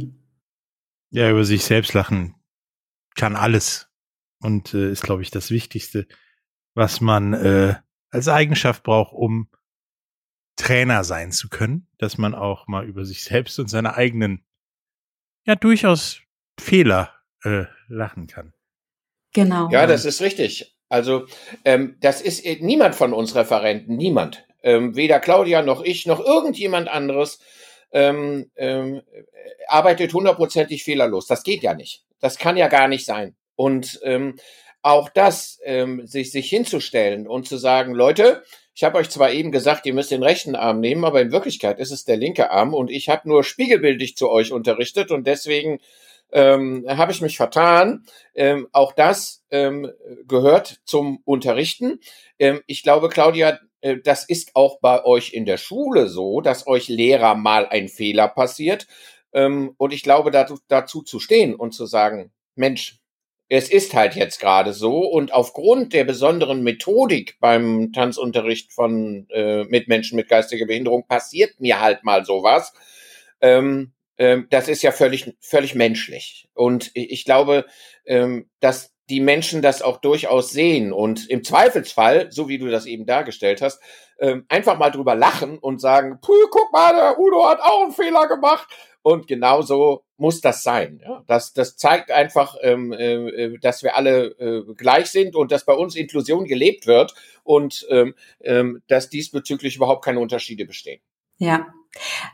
[1.11, 2.35] Ja, über sich selbst lachen
[3.15, 3.89] kann alles.
[4.41, 6.07] Und äh, ist, glaube ich, das Wichtigste
[6.79, 7.75] was man äh,
[8.11, 9.49] als Eigenschaft braucht, um
[10.55, 14.45] Trainer sein zu können, dass man auch mal über sich selbst und seine eigenen
[15.45, 16.21] ja durchaus
[16.59, 17.13] Fehler
[17.43, 18.53] äh, lachen kann.
[19.33, 19.69] Genau.
[19.71, 20.77] Ja, das ist richtig.
[20.89, 21.27] Also
[21.65, 24.47] ähm, das ist äh, niemand von uns Referenten, niemand.
[24.63, 27.41] Ähm, weder Claudia noch ich noch irgendjemand anderes
[27.91, 29.03] ähm, ähm,
[29.67, 31.27] arbeitet hundertprozentig fehlerlos.
[31.27, 32.05] Das geht ja nicht.
[32.21, 33.35] Das kann ja gar nicht sein.
[33.57, 34.39] Und ähm,
[34.89, 38.43] auch das, ähm, sich, sich hinzustellen und zu sagen, Leute,
[38.75, 41.79] ich habe euch zwar eben gesagt, ihr müsst den rechten Arm nehmen, aber in Wirklichkeit
[41.79, 45.81] ist es der linke Arm und ich habe nur spiegelbildlich zu euch unterrichtet und deswegen
[46.33, 48.07] ähm, habe ich mich vertan.
[48.35, 49.91] Ähm, auch das ähm,
[50.27, 52.01] gehört zum Unterrichten.
[52.39, 56.67] Ähm, ich glaube, Claudia, äh, das ist auch bei euch in der Schule so, dass
[56.67, 58.87] euch Lehrer mal ein Fehler passiert.
[59.35, 62.98] Ähm, und ich glaube, dazu, dazu zu stehen und zu sagen, Mensch,
[63.49, 69.65] es ist halt jetzt gerade so und aufgrund der besonderen Methodik beim Tanzunterricht von äh,
[69.65, 72.75] mit Menschen mit geistiger Behinderung passiert mir halt mal sowas.
[73.41, 76.49] Ähm, ähm, das ist ja völlig, völlig menschlich.
[76.55, 77.65] Und ich glaube,
[78.05, 82.87] ähm, dass die Menschen das auch durchaus sehen und im Zweifelsfall, so wie du das
[82.87, 83.81] eben dargestellt hast,
[84.19, 87.93] ähm, einfach mal drüber lachen und sagen, Puh, guck mal, der Udo hat auch einen
[87.93, 88.69] Fehler gemacht.
[89.03, 91.01] Und genauso muss das sein.
[91.27, 95.73] Das, das zeigt einfach, ähm, äh, dass wir alle äh, gleich sind und dass bei
[95.73, 101.01] uns Inklusion gelebt wird und ähm, dass diesbezüglich überhaupt keine Unterschiede bestehen.
[101.39, 101.69] Ja,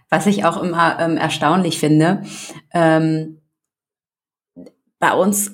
[0.08, 2.22] was ich auch immer erstaunlich finde,
[4.98, 5.52] bei uns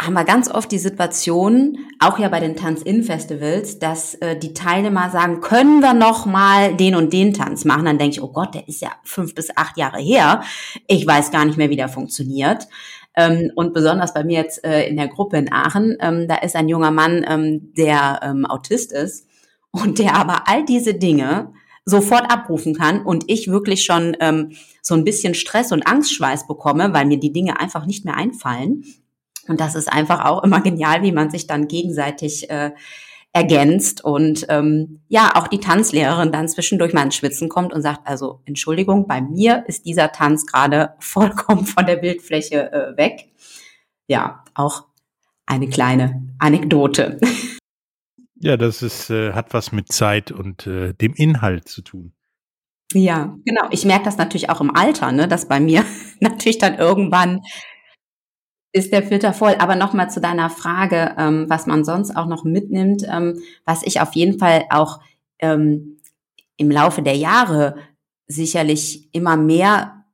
[0.00, 5.10] haben wir ganz oft die Situation, auch ja bei den Tanz-In-Festivals, dass äh, die Teilnehmer
[5.10, 7.84] sagen, können wir noch mal den und den Tanz machen?
[7.84, 10.42] Dann denke ich, oh Gott, der ist ja fünf bis acht Jahre her.
[10.86, 12.66] Ich weiß gar nicht mehr, wie der funktioniert.
[13.14, 16.56] Ähm, und besonders bei mir jetzt äh, in der Gruppe in Aachen, ähm, da ist
[16.56, 19.26] ein junger Mann, ähm, der ähm, Autist ist
[19.70, 21.52] und der aber all diese Dinge
[21.84, 26.94] sofort abrufen kann und ich wirklich schon ähm, so ein bisschen Stress und Angstschweiß bekomme,
[26.94, 28.84] weil mir die Dinge einfach nicht mehr einfallen.
[29.50, 32.70] Und das ist einfach auch immer genial, wie man sich dann gegenseitig äh,
[33.32, 38.00] ergänzt und ähm, ja, auch die Tanzlehrerin dann zwischendurch mal ins Schwitzen kommt und sagt,
[38.04, 43.28] also Entschuldigung, bei mir ist dieser Tanz gerade vollkommen von der Bildfläche äh, weg.
[44.08, 44.84] Ja, auch
[45.46, 47.20] eine kleine Anekdote.
[48.42, 52.14] Ja, das ist, äh, hat was mit Zeit und äh, dem Inhalt zu tun.
[52.94, 53.68] Ja, genau.
[53.70, 55.84] Ich merke das natürlich auch im Alter, ne, dass bei mir
[56.20, 57.42] natürlich dann irgendwann
[58.72, 59.56] ist der Filter voll.
[59.58, 64.00] Aber nochmal zu deiner Frage, ähm, was man sonst auch noch mitnimmt, ähm, was ich
[64.00, 65.00] auf jeden Fall auch
[65.38, 65.98] ähm,
[66.56, 67.76] im Laufe der Jahre
[68.26, 70.04] sicherlich immer mehr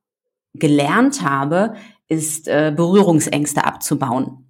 [0.54, 1.74] gelernt habe,
[2.08, 4.46] ist äh, Berührungsängste abzubauen.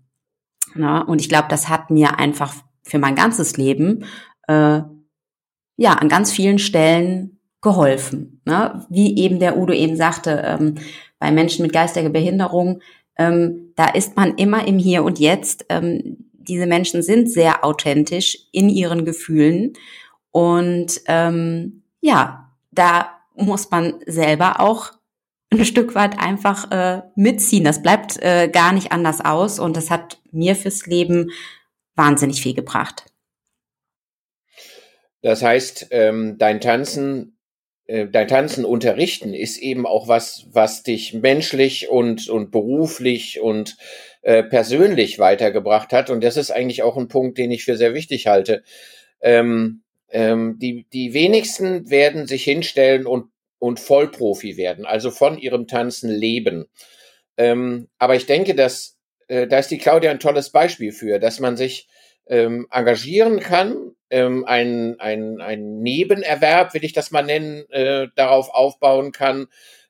[0.75, 4.05] Na, und ich glaube, das hat mir einfach für mein ganzes Leben
[4.47, 4.83] äh,
[5.77, 8.41] ja an ganz vielen Stellen geholfen.
[8.45, 8.87] Ne?
[8.91, 10.75] Wie eben der Udo eben sagte, ähm,
[11.19, 12.81] bei Menschen mit geistiger Behinderung,
[13.19, 15.67] ähm, da ist man immer im Hier und Jetzt.
[15.69, 19.73] Ähm, diese Menschen sind sehr authentisch in ihren Gefühlen
[20.31, 24.93] und ähm, ja, da muss man selber auch
[25.51, 27.65] ein Stück weit einfach äh, mitziehen.
[27.65, 31.31] Das bleibt äh, gar nicht anders aus und das hat mir fürs Leben
[31.95, 33.07] wahnsinnig viel gebracht.
[35.23, 37.36] Das heißt, ähm, dein Tanzen,
[37.87, 43.77] dein Tanzen unterrichten ist eben auch was, was dich menschlich und, und beruflich und
[44.23, 46.11] äh, persönlich weitergebracht hat.
[46.11, 48.65] Und das ist eigentlich auch ein Punkt, den ich für sehr wichtig halte.
[49.21, 55.67] Ähm, ähm, die, die wenigsten werden sich hinstellen und, und Vollprofi werden, also von ihrem
[55.67, 56.67] Tanzen leben.
[57.37, 58.97] Ähm, aber ich denke, dass
[59.29, 61.89] äh, da ist die Claudia ein tolles Beispiel für, dass man sich
[62.27, 68.51] ähm, engagieren kann, ähm, ein, ein, ein Nebenerwerb, will ich das mal nennen, äh, darauf
[68.51, 69.47] aufbauen kann,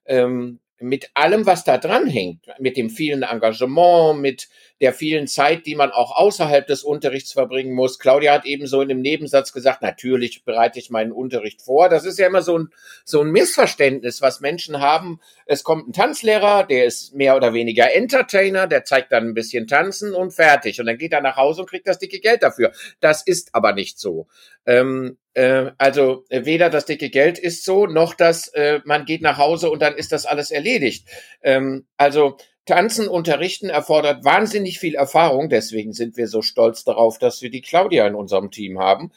[0.07, 4.48] ähm, mit allem, was da dran hängt, mit dem vielen Engagement, mit
[4.80, 7.98] der vielen Zeit, die man auch außerhalb des Unterrichts verbringen muss.
[7.98, 11.88] Claudia hat eben so in dem Nebensatz gesagt, natürlich bereite ich meinen Unterricht vor.
[11.88, 12.68] Das ist ja immer so ein,
[13.04, 15.20] so ein Missverständnis, was Menschen haben.
[15.46, 19.66] Es kommt ein Tanzlehrer, der ist mehr oder weniger Entertainer, der zeigt dann ein bisschen
[19.66, 20.78] Tanzen und fertig.
[20.78, 22.72] Und dann geht er nach Hause und kriegt das dicke Geld dafür.
[23.00, 24.26] Das ist aber nicht so.
[24.66, 29.38] Ähm, äh, also weder das dicke Geld ist so, noch dass äh, man geht nach
[29.38, 31.06] Hause und dann ist das alles erledigt.
[31.42, 32.36] Ähm, also
[32.66, 37.62] Tanzen unterrichten erfordert wahnsinnig viel Erfahrung, deswegen sind wir so stolz darauf, dass wir die
[37.62, 39.12] Claudia in unserem Team haben.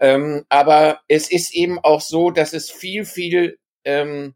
[0.00, 4.34] Ähm, aber es ist eben auch so, dass es viel, viel ähm,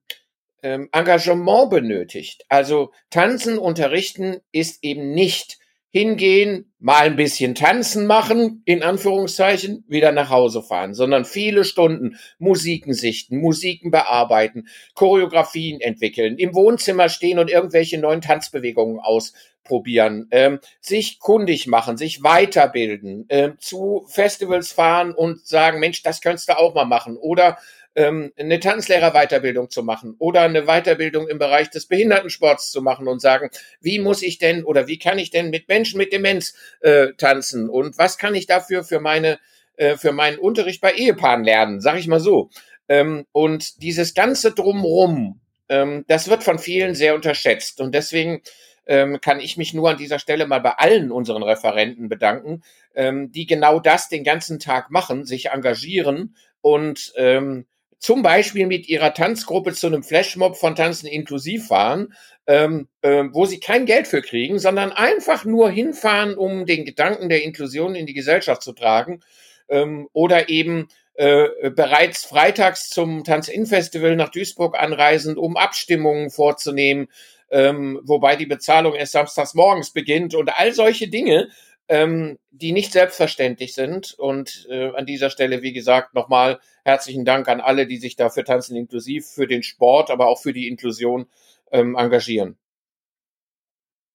[0.62, 2.44] ähm, Engagement benötigt.
[2.48, 5.58] Also Tanzen unterrichten ist eben nicht
[5.90, 12.18] hingehen, mal ein bisschen tanzen machen, in Anführungszeichen, wieder nach Hause fahren, sondern viele Stunden
[12.38, 20.60] Musiken sichten, Musiken bearbeiten, Choreografien entwickeln, im Wohnzimmer stehen und irgendwelche neuen Tanzbewegungen ausprobieren, ähm,
[20.80, 26.58] sich kundig machen, sich weiterbilden, ähm, zu Festivals fahren und sagen, Mensch, das könntest du
[26.58, 27.16] auch mal machen.
[27.16, 27.58] Oder
[27.98, 33.20] ähm, eine Tanzlehrerweiterbildung zu machen oder eine Weiterbildung im Bereich des Behindertensports zu machen und
[33.20, 37.08] sagen, wie muss ich denn oder wie kann ich denn mit Menschen mit Demenz äh,
[37.18, 39.40] tanzen und was kann ich dafür für meine
[39.76, 42.50] äh, für meinen Unterricht bei Ehepaaren lernen, sag ich mal so.
[42.88, 48.42] Ähm, und dieses ganze drumrum, ähm, das wird von vielen sehr unterschätzt und deswegen
[48.86, 52.62] ähm, kann ich mich nur an dieser Stelle mal bei allen unseren Referenten bedanken,
[52.94, 57.66] ähm, die genau das den ganzen Tag machen, sich engagieren und ähm,
[57.98, 62.14] zum Beispiel mit ihrer Tanzgruppe zu einem Flashmob von Tanzen inklusiv fahren,
[62.46, 67.28] ähm, äh, wo sie kein Geld für kriegen, sondern einfach nur hinfahren, um den Gedanken
[67.28, 69.20] der Inklusion in die Gesellschaft zu tragen
[69.68, 77.08] ähm, oder eben äh, bereits freitags zum Tanz-In-Festival nach Duisburg anreisen, um Abstimmungen vorzunehmen,
[77.50, 81.48] ähm, wobei die Bezahlung erst samstags morgens beginnt und all solche Dinge,
[81.88, 84.14] ähm, die nicht selbstverständlich sind.
[84.14, 88.30] Und äh, an dieser Stelle, wie gesagt, nochmal herzlichen Dank an alle, die sich da
[88.30, 91.26] für Tanzen inklusiv, für den Sport, aber auch für die Inklusion
[91.72, 92.58] ähm, engagieren.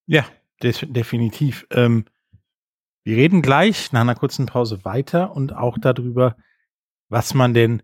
[0.06, 0.26] Ja,
[0.62, 1.66] definitiv.
[1.70, 2.04] Ähm,
[3.04, 6.36] wir reden gleich nach einer kurzen Pause weiter und auch darüber,
[7.08, 7.82] was man denn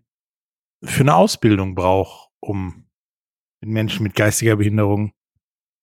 [0.83, 2.87] für eine Ausbildung braucht, um
[3.59, 5.13] mit Menschen mit geistiger Behinderung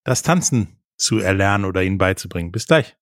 [0.04, 2.50] das Tanzen zu erlernen oder ihnen beizubringen.
[2.50, 2.97] Bis gleich.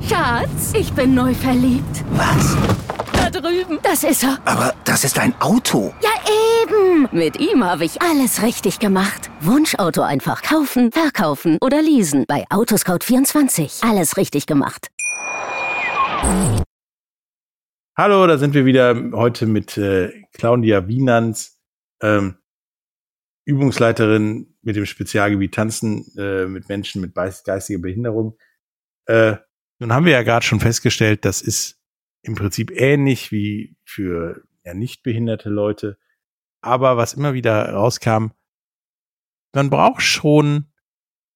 [0.00, 2.04] Schatz, ich bin neu verliebt.
[2.12, 2.56] Was?
[3.12, 3.78] Da drüben.
[3.82, 4.38] Das ist er.
[4.44, 5.92] Aber das ist ein Auto.
[6.02, 6.10] Ja,
[6.62, 7.08] eben.
[7.12, 9.30] Mit ihm habe ich alles richtig gemacht.
[9.40, 12.24] Wunschauto einfach kaufen, verkaufen oder leasen.
[12.26, 13.88] Bei Autoscout24.
[13.88, 14.88] Alles richtig gemacht.
[17.96, 21.58] Hallo, da sind wir wieder heute mit äh, Claudia Wienans,
[22.02, 22.36] ähm,
[23.44, 28.36] Übungsleiterin mit dem Spezialgebiet Tanzen äh, mit Menschen mit geistiger Behinderung.
[29.06, 29.36] Äh,
[29.78, 31.80] nun haben wir ja gerade schon festgestellt, das ist
[32.22, 35.98] im Prinzip ähnlich wie für ja, nicht behinderte Leute.
[36.60, 38.28] Aber was immer wieder rauskam,
[39.54, 40.72] man braucht schon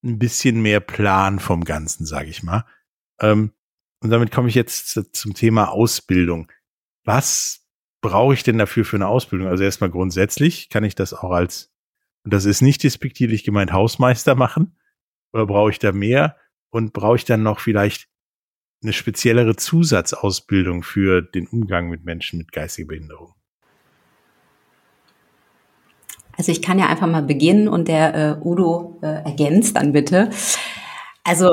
[0.02, 2.64] ein bisschen mehr Plan vom Ganzen, sage ich mal.
[3.20, 3.52] Ähm,
[4.02, 6.50] und damit komme ich jetzt zum Thema Ausbildung.
[7.04, 7.66] Was
[8.00, 9.48] brauche ich denn dafür für eine Ausbildung?
[9.48, 11.72] Also erstmal grundsätzlich kann ich das auch als,
[12.24, 14.78] und das ist nicht despektierlich gemeint, Hausmeister machen?
[15.33, 16.37] Oder brauche ich da mehr?
[16.70, 18.09] Und brauche ich dann noch vielleicht
[18.83, 23.35] eine speziellere Zusatzausbildung für den Umgang mit Menschen mit geistiger Behinderung?
[26.37, 30.30] Also ich kann ja einfach mal beginnen und der äh, Udo äh, ergänzt dann bitte.
[31.22, 31.50] Also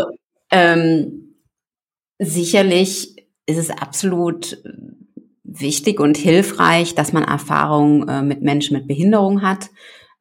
[0.50, 1.36] ähm,
[2.20, 4.62] sicherlich ist es absolut
[5.44, 9.70] wichtig und hilfreich, dass man Erfahrung äh, mit Menschen mit Behinderung hat.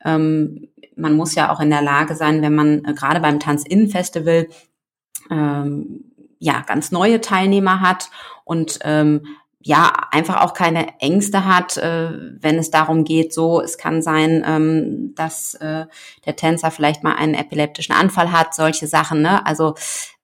[0.04, 4.48] Ähm, man muss ja auch in der Lage sein, wenn man äh, gerade beim Tanz-In-Festival
[5.30, 6.04] ähm,
[6.38, 8.10] ja ganz neue Teilnehmer hat
[8.44, 9.22] und ähm,
[9.66, 12.10] ja einfach auch keine Ängste hat, äh,
[12.40, 15.86] wenn es darum geht, so es kann sein, ähm, dass äh,
[16.24, 19.22] der Tänzer vielleicht mal einen epileptischen Anfall hat, solche Sachen.
[19.22, 19.44] Ne?
[19.44, 19.74] Also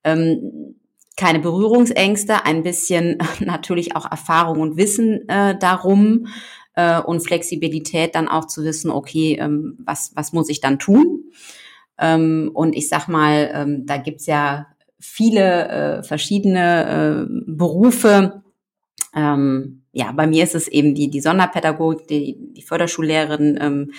[0.05, 0.77] ähm,
[1.17, 6.29] keine Berührungsängste, ein bisschen natürlich auch Erfahrung und Wissen äh, darum
[6.75, 11.25] äh, und Flexibilität dann auch zu wissen, okay, ähm, was was muss ich dann tun?
[11.99, 14.67] Ähm, und ich sag mal, ähm, da gibt's ja
[15.03, 18.43] viele äh, verschiedene äh, Berufe.
[19.15, 23.93] Ähm, ja, bei mir ist es eben die, die Sonderpädagogik, die, die Förderschullehrerin, ähm,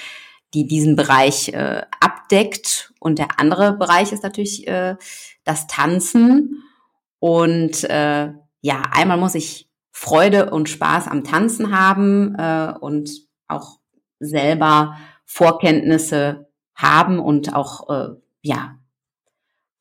[0.54, 2.94] die diesen Bereich äh, abdeckt.
[3.00, 4.96] Und der andere Bereich ist natürlich äh,
[5.44, 6.64] das Tanzen.
[7.20, 13.12] Und äh, ja, einmal muss ich Freude und Spaß am Tanzen haben äh, und
[13.48, 13.80] auch
[14.20, 18.80] selber Vorkenntnisse haben und auch äh, ja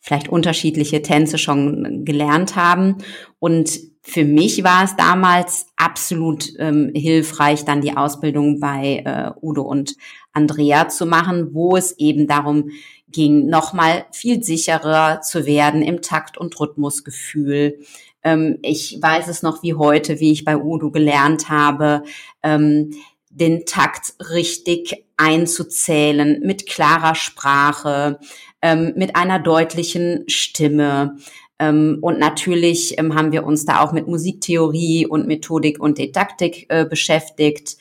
[0.03, 2.97] vielleicht unterschiedliche Tänze schon gelernt haben.
[3.39, 9.63] Und für mich war es damals absolut ähm, hilfreich, dann die Ausbildung bei äh, Udo
[9.63, 9.95] und
[10.33, 12.71] Andrea zu machen, wo es eben darum
[13.09, 17.79] ging, nochmal viel sicherer zu werden im Takt- und Rhythmusgefühl.
[18.25, 22.03] Ähm, ich weiß es noch wie heute, wie ich bei Udo gelernt habe,
[22.43, 22.91] ähm,
[23.31, 28.19] den Takt richtig einzuzählen mit klarer Sprache,
[28.63, 31.17] ähm, mit einer deutlichen Stimme.
[31.59, 36.67] Ähm, und natürlich ähm, haben wir uns da auch mit Musiktheorie und Methodik und Didaktik
[36.69, 37.77] äh, beschäftigt.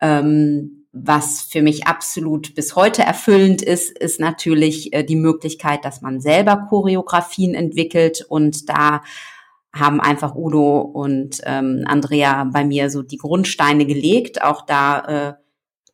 [0.00, 6.02] Ähm, was für mich absolut bis heute erfüllend ist, ist natürlich äh, die Möglichkeit, dass
[6.02, 9.02] man selber Choreografien entwickelt und da
[9.74, 15.34] haben einfach Udo und ähm, Andrea bei mir so die Grundsteine gelegt, auch da äh,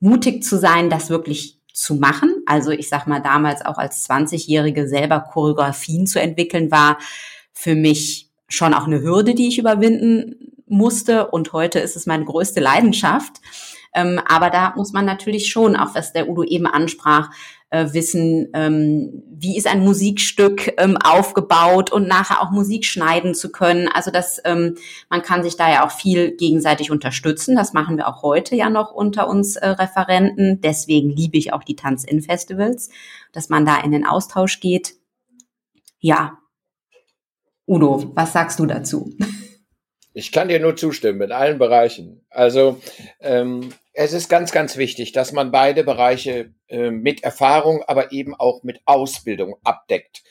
[0.00, 2.42] mutig zu sein, das wirklich zu machen.
[2.44, 6.98] Also ich sag mal, damals auch als 20-Jährige selber Choreografien zu entwickeln, war
[7.52, 11.28] für mich schon auch eine Hürde, die ich überwinden musste.
[11.28, 13.40] Und heute ist es meine größte Leidenschaft.
[13.94, 17.30] Ähm, aber da muss man natürlich schon, auch was der Udo eben ansprach,
[17.70, 23.52] äh, wissen, ähm, wie ist ein Musikstück ähm, aufgebaut und nachher auch Musik schneiden zu
[23.52, 23.88] können.
[23.88, 24.76] Also das, ähm,
[25.10, 27.56] man kann sich da ja auch viel gegenseitig unterstützen.
[27.56, 30.60] Das machen wir auch heute ja noch unter uns äh, Referenten.
[30.60, 32.90] Deswegen liebe ich auch die Tanz-In-Festivals,
[33.32, 34.94] dass man da in den Austausch geht.
[36.00, 36.38] Ja.
[37.66, 39.12] Udo, was sagst du dazu?
[40.14, 42.24] Ich kann dir nur zustimmen in allen Bereichen.
[42.30, 42.80] Also
[43.20, 43.68] ähm,
[43.98, 48.62] es ist ganz, ganz wichtig, dass man beide Bereiche äh, mit Erfahrung, aber eben auch
[48.62, 50.22] mit Ausbildung abdeckt.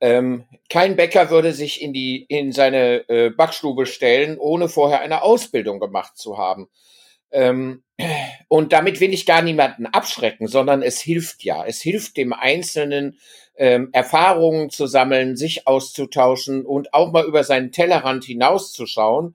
[0.00, 5.22] Ähm, kein Bäcker würde sich in die in seine äh, Backstube stellen, ohne vorher eine
[5.22, 6.68] Ausbildung gemacht zu haben.
[7.32, 7.82] Ähm,
[8.48, 11.64] und damit will ich gar niemanden abschrecken, sondern es hilft ja.
[11.66, 13.18] Es hilft dem Einzelnen,
[13.56, 19.34] ähm, Erfahrungen zu sammeln, sich auszutauschen und auch mal über seinen Tellerrand hinauszuschauen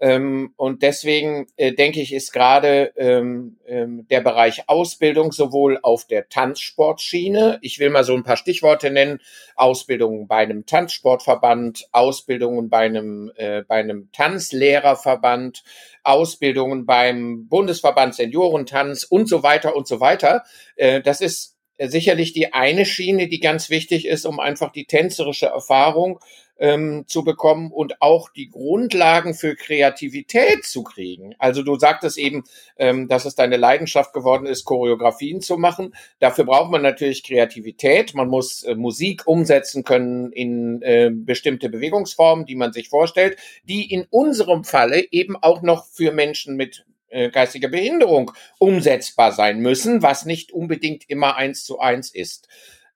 [0.00, 6.06] ähm, und deswegen äh, denke ich, ist gerade ähm, ähm, der Bereich Ausbildung sowohl auf
[6.06, 9.20] der Tanzsportschiene, ich will mal so ein paar Stichworte nennen,
[9.56, 15.64] Ausbildungen bei einem Tanzsportverband, Ausbildungen bei einem, äh, bei einem Tanzlehrerverband,
[16.02, 20.44] Ausbildungen beim Bundesverband Seniorentanz und so weiter und so weiter.
[20.76, 25.46] Äh, das ist sicherlich die eine Schiene, die ganz wichtig ist, um einfach die tänzerische
[25.46, 26.20] Erfahrung
[26.60, 31.34] ähm, zu bekommen und auch die Grundlagen für Kreativität zu kriegen.
[31.38, 32.44] Also du sagtest eben,
[32.76, 35.94] ähm, dass es deine Leidenschaft geworden ist, Choreografien zu machen.
[36.20, 38.14] Dafür braucht man natürlich Kreativität.
[38.14, 43.90] Man muss äh, Musik umsetzen können in äh, bestimmte Bewegungsformen, die man sich vorstellt, die
[43.90, 50.02] in unserem Falle eben auch noch für Menschen mit äh, geistiger Behinderung umsetzbar sein müssen,
[50.02, 52.48] was nicht unbedingt immer eins zu eins ist.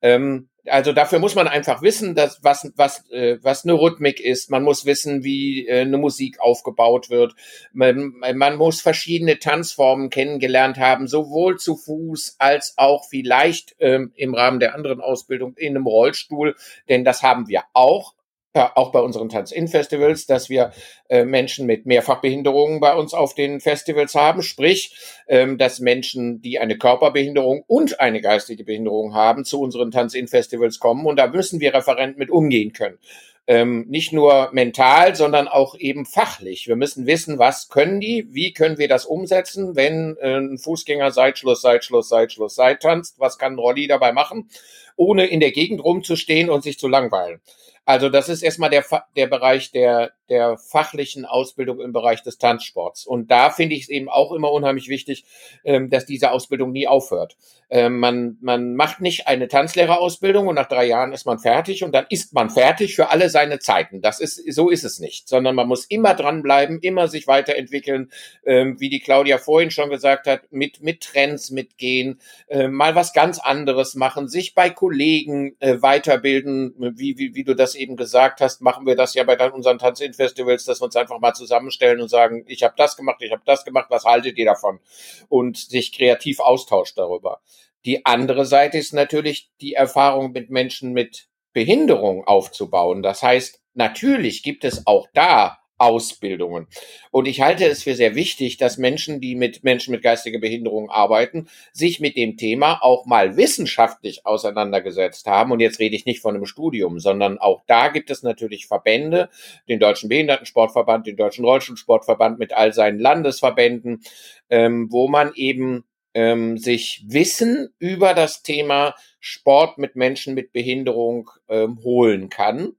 [0.05, 4.51] Ähm, also dafür muss man einfach wissen, dass was was äh, was eine Rhythmik ist.
[4.51, 7.35] Man muss wissen, wie äh, eine Musik aufgebaut wird.
[7.73, 14.35] Man, man muss verschiedene Tanzformen kennengelernt haben, sowohl zu Fuß als auch vielleicht ähm, im
[14.35, 16.55] Rahmen der anderen Ausbildung in einem Rollstuhl,
[16.89, 18.15] denn das haben wir auch
[18.55, 20.73] auch bei unseren Tanz-In-Festivals, dass wir
[21.09, 24.97] äh, Menschen mit Mehrfachbehinderungen bei uns auf den Festivals haben, sprich,
[25.27, 31.07] ähm, dass Menschen, die eine Körperbehinderung und eine geistige Behinderung haben, zu unseren Tanz-In-Festivals kommen
[31.07, 32.99] und da müssen wir Referent mit umgehen können.
[33.47, 36.67] Ähm, nicht nur mental, sondern auch eben fachlich.
[36.67, 41.11] Wir müssen wissen, was können die, wie können wir das umsetzen, wenn äh, ein Fußgänger
[41.11, 44.49] Seitschluss, Seitschluss, Seitschluss, Seit tanzt, was kann ein Rolli dabei machen,
[44.97, 47.41] ohne in der Gegend rumzustehen und sich zu langweilen.
[47.85, 48.85] Also das ist erstmal der,
[49.17, 53.07] der Bereich der, der fachlichen Ausbildung im Bereich des Tanzsports.
[53.07, 55.25] Und da finde ich es eben auch immer unheimlich wichtig,
[55.65, 57.37] ähm, dass diese Ausbildung nie aufhört.
[57.69, 61.95] Ähm, man, man macht nicht eine Tanzlehrerausbildung und nach drei Jahren ist man fertig und
[61.95, 64.01] dann ist man fertig für alle seine Zeiten.
[64.01, 68.11] Das ist, so ist es nicht, sondern man muss immer dranbleiben, immer sich weiterentwickeln,
[68.47, 73.13] ähm, wie die Claudia vorhin schon gesagt hat, mit, mit Trends mitgehen, äh, mal was
[73.13, 78.41] ganz anderes machen, sich bei Kollegen äh, weiterbilden, wie, wie, wie du das eben gesagt
[78.41, 82.09] hast, machen wir das ja bei unseren Tanzin-Festivals, dass wir uns einfach mal zusammenstellen und
[82.09, 84.81] sagen, ich habe das gemacht, ich habe das gemacht, was haltet ihr davon?
[85.29, 87.41] Und sich kreativ austauscht darüber.
[87.85, 93.03] Die andere Seite ist natürlich die Erfahrung mit Menschen mit Behinderung aufzubauen.
[93.03, 96.67] Das heißt, natürlich gibt es auch da Ausbildungen.
[97.11, 100.91] Und ich halte es für sehr wichtig, dass Menschen, die mit Menschen mit geistiger Behinderung
[100.91, 105.53] arbeiten, sich mit dem Thema auch mal wissenschaftlich auseinandergesetzt haben.
[105.53, 109.29] Und jetzt rede ich nicht von einem Studium, sondern auch da gibt es natürlich Verbände,
[109.69, 114.03] den Deutschen Behindertensportverband, den Deutschen Rollstuhlsportverband mit all seinen Landesverbänden,
[114.49, 121.31] ähm, wo man eben ähm, sich Wissen über das Thema Sport mit Menschen mit Behinderung
[121.49, 122.73] ähm, holen kann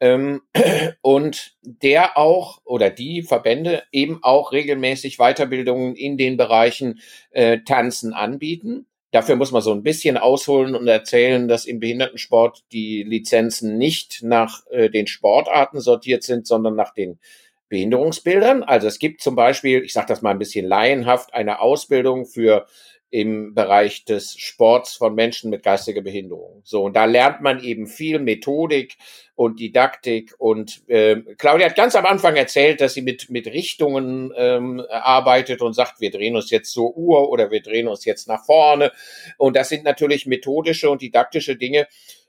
[0.00, 0.42] ähm,
[1.02, 8.12] und der auch oder die Verbände eben auch regelmäßig Weiterbildungen in den Bereichen äh, Tanzen
[8.12, 8.86] anbieten.
[9.10, 14.22] Dafür muss man so ein bisschen ausholen und erzählen, dass im Behindertensport die Lizenzen nicht
[14.22, 17.20] nach äh, den Sportarten sortiert sind, sondern nach den
[17.68, 18.62] Behinderungsbildern.
[18.62, 22.66] Also es gibt zum Beispiel, ich sage das mal ein bisschen laienhaft, eine Ausbildung für
[23.14, 26.62] im Bereich des Sports von Menschen mit geistiger Behinderung.
[26.64, 28.96] So, und da lernt man eben viel Methodik
[29.36, 30.34] und Didaktik.
[30.38, 35.62] Und äh, Claudia hat ganz am Anfang erzählt, dass sie mit, mit Richtungen ähm, arbeitet
[35.62, 38.90] und sagt, wir drehen uns jetzt zur Uhr oder wir drehen uns jetzt nach vorne.
[39.38, 41.86] Und das sind natürlich methodische und didaktische Dinge,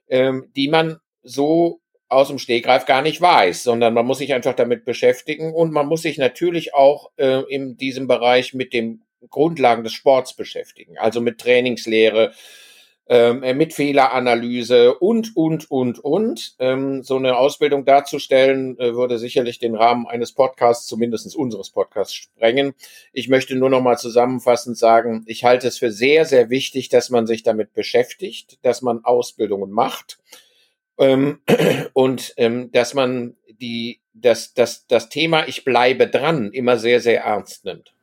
[0.07, 4.53] ähm, die man so aus dem Stegreif gar nicht weiß, sondern man muss sich einfach
[4.53, 9.84] damit beschäftigen und man muss sich natürlich auch äh, in diesem Bereich mit dem Grundlagen
[9.84, 12.34] des Sports beschäftigen, also mit Trainingslehre,
[13.07, 16.55] ähm, äh, mit Fehleranalyse und, und, und, und.
[16.57, 22.15] Ähm, so eine Ausbildung darzustellen, äh, würde sicherlich den Rahmen eines Podcasts, zumindest unseres Podcasts,
[22.15, 22.73] sprengen.
[23.13, 27.11] Ich möchte nur noch mal zusammenfassend sagen, ich halte es für sehr, sehr wichtig, dass
[27.11, 30.17] man sich damit beschäftigt, dass man Ausbildungen macht
[30.97, 31.41] ähm,
[31.93, 37.21] und ähm, dass man die, das, das, das Thema Ich bleibe dran immer sehr, sehr
[37.21, 37.95] ernst nimmt.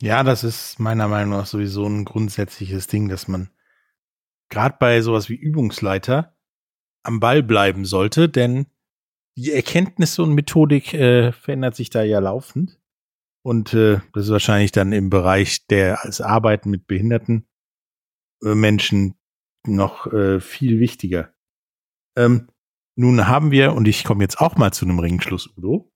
[0.00, 3.50] Ja, das ist meiner Meinung nach sowieso ein grundsätzliches Ding, dass man
[4.50, 6.36] gerade bei sowas wie Übungsleiter
[7.02, 8.66] am Ball bleiben sollte, denn
[9.36, 12.80] die Erkenntnisse und Methodik äh, verändert sich da ja laufend.
[13.42, 17.46] Und äh, das ist wahrscheinlich dann im Bereich der als Arbeiten mit behinderten
[18.42, 19.14] äh, Menschen
[19.66, 21.32] noch äh, viel wichtiger.
[22.16, 22.48] Ähm,
[22.96, 25.92] nun haben wir, und ich komme jetzt auch mal zu einem Ringschluss, Udo,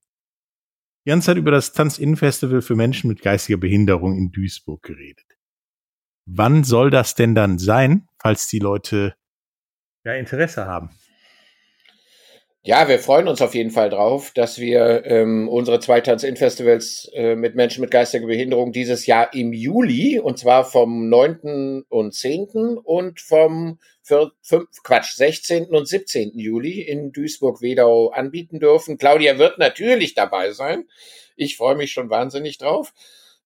[1.10, 5.26] die ganze Zeit über das Tanzinnenfestival für Menschen mit geistiger Behinderung in Duisburg geredet.
[6.24, 9.16] Wann soll das denn dann sein, falls die Leute
[10.04, 10.90] ja Interesse haben?
[12.62, 17.34] Ja, wir freuen uns auf jeden Fall drauf, dass wir ähm, unsere zwei Tanz-In-Festivals äh,
[17.34, 21.86] mit Menschen mit geistiger Behinderung dieses Jahr im Juli, und zwar vom 9.
[21.88, 22.76] und 10.
[22.76, 25.68] und vom 4, 5, Quatsch, 16.
[25.70, 26.38] und 17.
[26.38, 28.98] Juli in Duisburg-Wedau anbieten dürfen.
[28.98, 30.84] Claudia wird natürlich dabei sein.
[31.36, 32.92] Ich freue mich schon wahnsinnig drauf.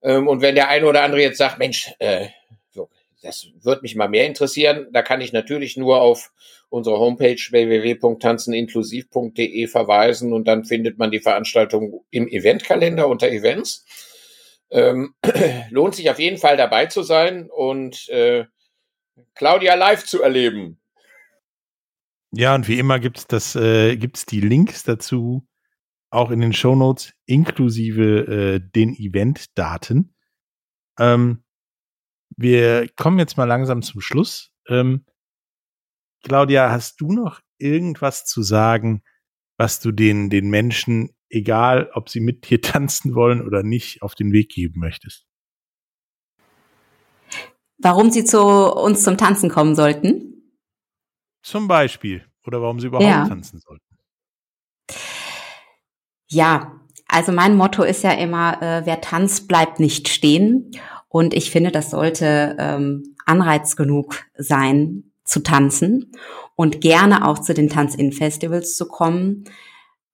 [0.02, 2.30] Ähm, und wenn der eine oder andere jetzt sagt, Mensch, äh,
[3.24, 4.88] das wird mich mal mehr interessieren.
[4.92, 6.30] Da kann ich natürlich nur auf
[6.74, 13.86] unsere Homepage www.tanzeninklusiv.de verweisen und dann findet man die Veranstaltung im Eventkalender unter Events.
[14.70, 15.14] Ähm,
[15.70, 18.46] lohnt sich auf jeden Fall dabei zu sein und äh,
[19.36, 20.80] Claudia live zu erleben.
[22.32, 25.46] Ja, und wie immer gibt's das, äh, die Links dazu
[26.10, 30.16] auch in den Shownotes inklusive äh, den Eventdaten.
[30.98, 31.44] Ähm,
[32.36, 34.50] wir kommen jetzt mal langsam zum Schluss.
[34.68, 35.04] Ähm,
[36.24, 39.02] Claudia, hast du noch irgendwas zu sagen,
[39.58, 44.14] was du den, den Menschen, egal ob sie mit dir tanzen wollen oder nicht, auf
[44.14, 45.26] den Weg geben möchtest?
[47.78, 50.58] Warum sie zu uns zum Tanzen kommen sollten?
[51.42, 52.24] Zum Beispiel.
[52.46, 53.26] Oder warum sie überhaupt ja.
[53.26, 53.84] tanzen sollten.
[56.28, 60.70] Ja, also mein Motto ist ja immer, äh, wer tanzt, bleibt nicht stehen.
[61.08, 66.12] Und ich finde, das sollte ähm, Anreiz genug sein, zu tanzen
[66.54, 69.44] und gerne auch zu den Tanz-In-Festivals zu kommen,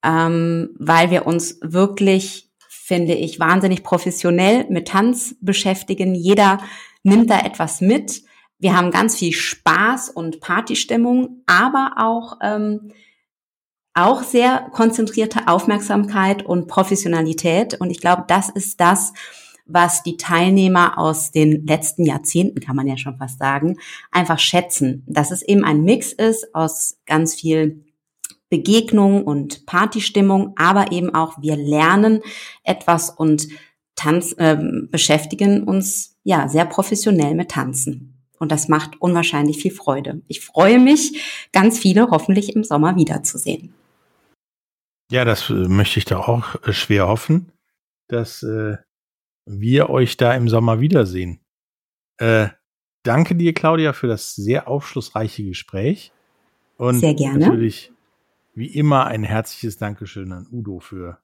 [0.02, 6.14] ähm, weil wir uns wirklich, finde ich, wahnsinnig professionell mit Tanz beschäftigen.
[6.14, 6.61] Jeder
[7.02, 8.22] nimmt da etwas mit.
[8.58, 12.92] Wir haben ganz viel Spaß und Partystimmung, aber auch ähm,
[13.94, 17.74] auch sehr konzentrierte Aufmerksamkeit und Professionalität.
[17.80, 19.12] Und ich glaube, das ist das,
[19.72, 23.78] was die Teilnehmer aus den letzten Jahrzehnten, kann man ja schon fast sagen,
[24.10, 25.04] einfach schätzen.
[25.06, 27.84] Dass es eben ein Mix ist aus ganz viel
[28.48, 32.20] Begegnung und Partystimmung, aber eben auch wir lernen
[32.64, 33.48] etwas und
[33.94, 34.56] Tanz, äh,
[34.90, 38.10] beschäftigen uns ja sehr professionell mit Tanzen.
[38.38, 40.22] Und das macht unwahrscheinlich viel Freude.
[40.26, 43.74] Ich freue mich, ganz viele hoffentlich im Sommer wiederzusehen.
[45.10, 47.52] Ja, das äh, möchte ich da auch äh, schwer hoffen,
[48.08, 48.78] dass äh,
[49.59, 51.40] wir euch da im Sommer wiedersehen.
[52.18, 52.48] Äh,
[53.03, 56.12] danke dir, Claudia, für das sehr aufschlussreiche Gespräch.
[56.76, 57.38] Und sehr gerne.
[57.38, 57.92] natürlich
[58.55, 61.18] wie immer ein herzliches Dankeschön an Udo für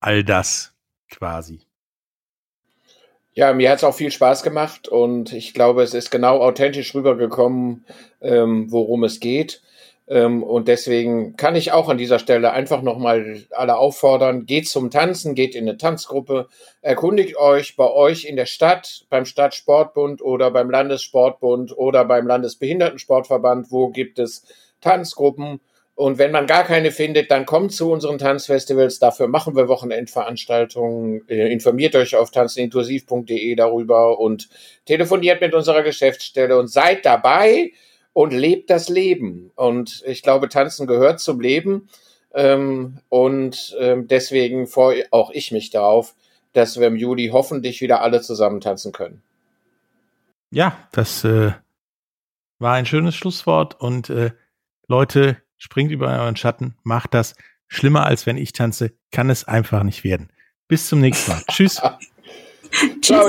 [0.00, 0.74] all das
[1.10, 1.60] quasi.
[3.34, 6.94] Ja, mir hat es auch viel Spaß gemacht und ich glaube, es ist genau authentisch
[6.94, 7.86] rübergekommen,
[8.20, 9.62] ähm, worum es geht.
[10.08, 14.90] Ähm, und deswegen kann ich auch an dieser Stelle einfach nochmal alle auffordern, geht zum
[14.90, 16.48] Tanzen, geht in eine Tanzgruppe,
[16.80, 23.70] erkundigt euch bei euch in der Stadt, beim Stadtsportbund oder beim Landessportbund oder beim Landesbehindertensportverband,
[23.70, 24.44] wo gibt es
[24.80, 25.60] Tanzgruppen.
[25.94, 28.98] Und wenn man gar keine findet, dann kommt zu unseren Tanzfestivals.
[28.98, 31.28] Dafür machen wir Wochenendveranstaltungen.
[31.28, 34.48] Äh, informiert euch auf tanzeninklusiv.de darüber und
[34.86, 37.72] telefoniert mit unserer Geschäftsstelle und seid dabei
[38.12, 39.50] und lebt das Leben.
[39.54, 41.88] Und ich glaube, Tanzen gehört zum Leben.
[42.34, 46.14] Ähm, und ähm, deswegen freue auch ich mich darauf,
[46.52, 49.22] dass wir im Juli hoffentlich wieder alle zusammen tanzen können.
[50.50, 51.52] Ja, das äh,
[52.58, 54.32] war ein schönes Schlusswort und äh,
[54.86, 57.34] Leute, springt über euren Schatten, macht das.
[57.68, 60.30] Schlimmer als wenn ich tanze, kann es einfach nicht werden.
[60.68, 61.42] Bis zum nächsten Mal.
[61.50, 61.80] Tschüss.
[63.00, 63.28] Ciao.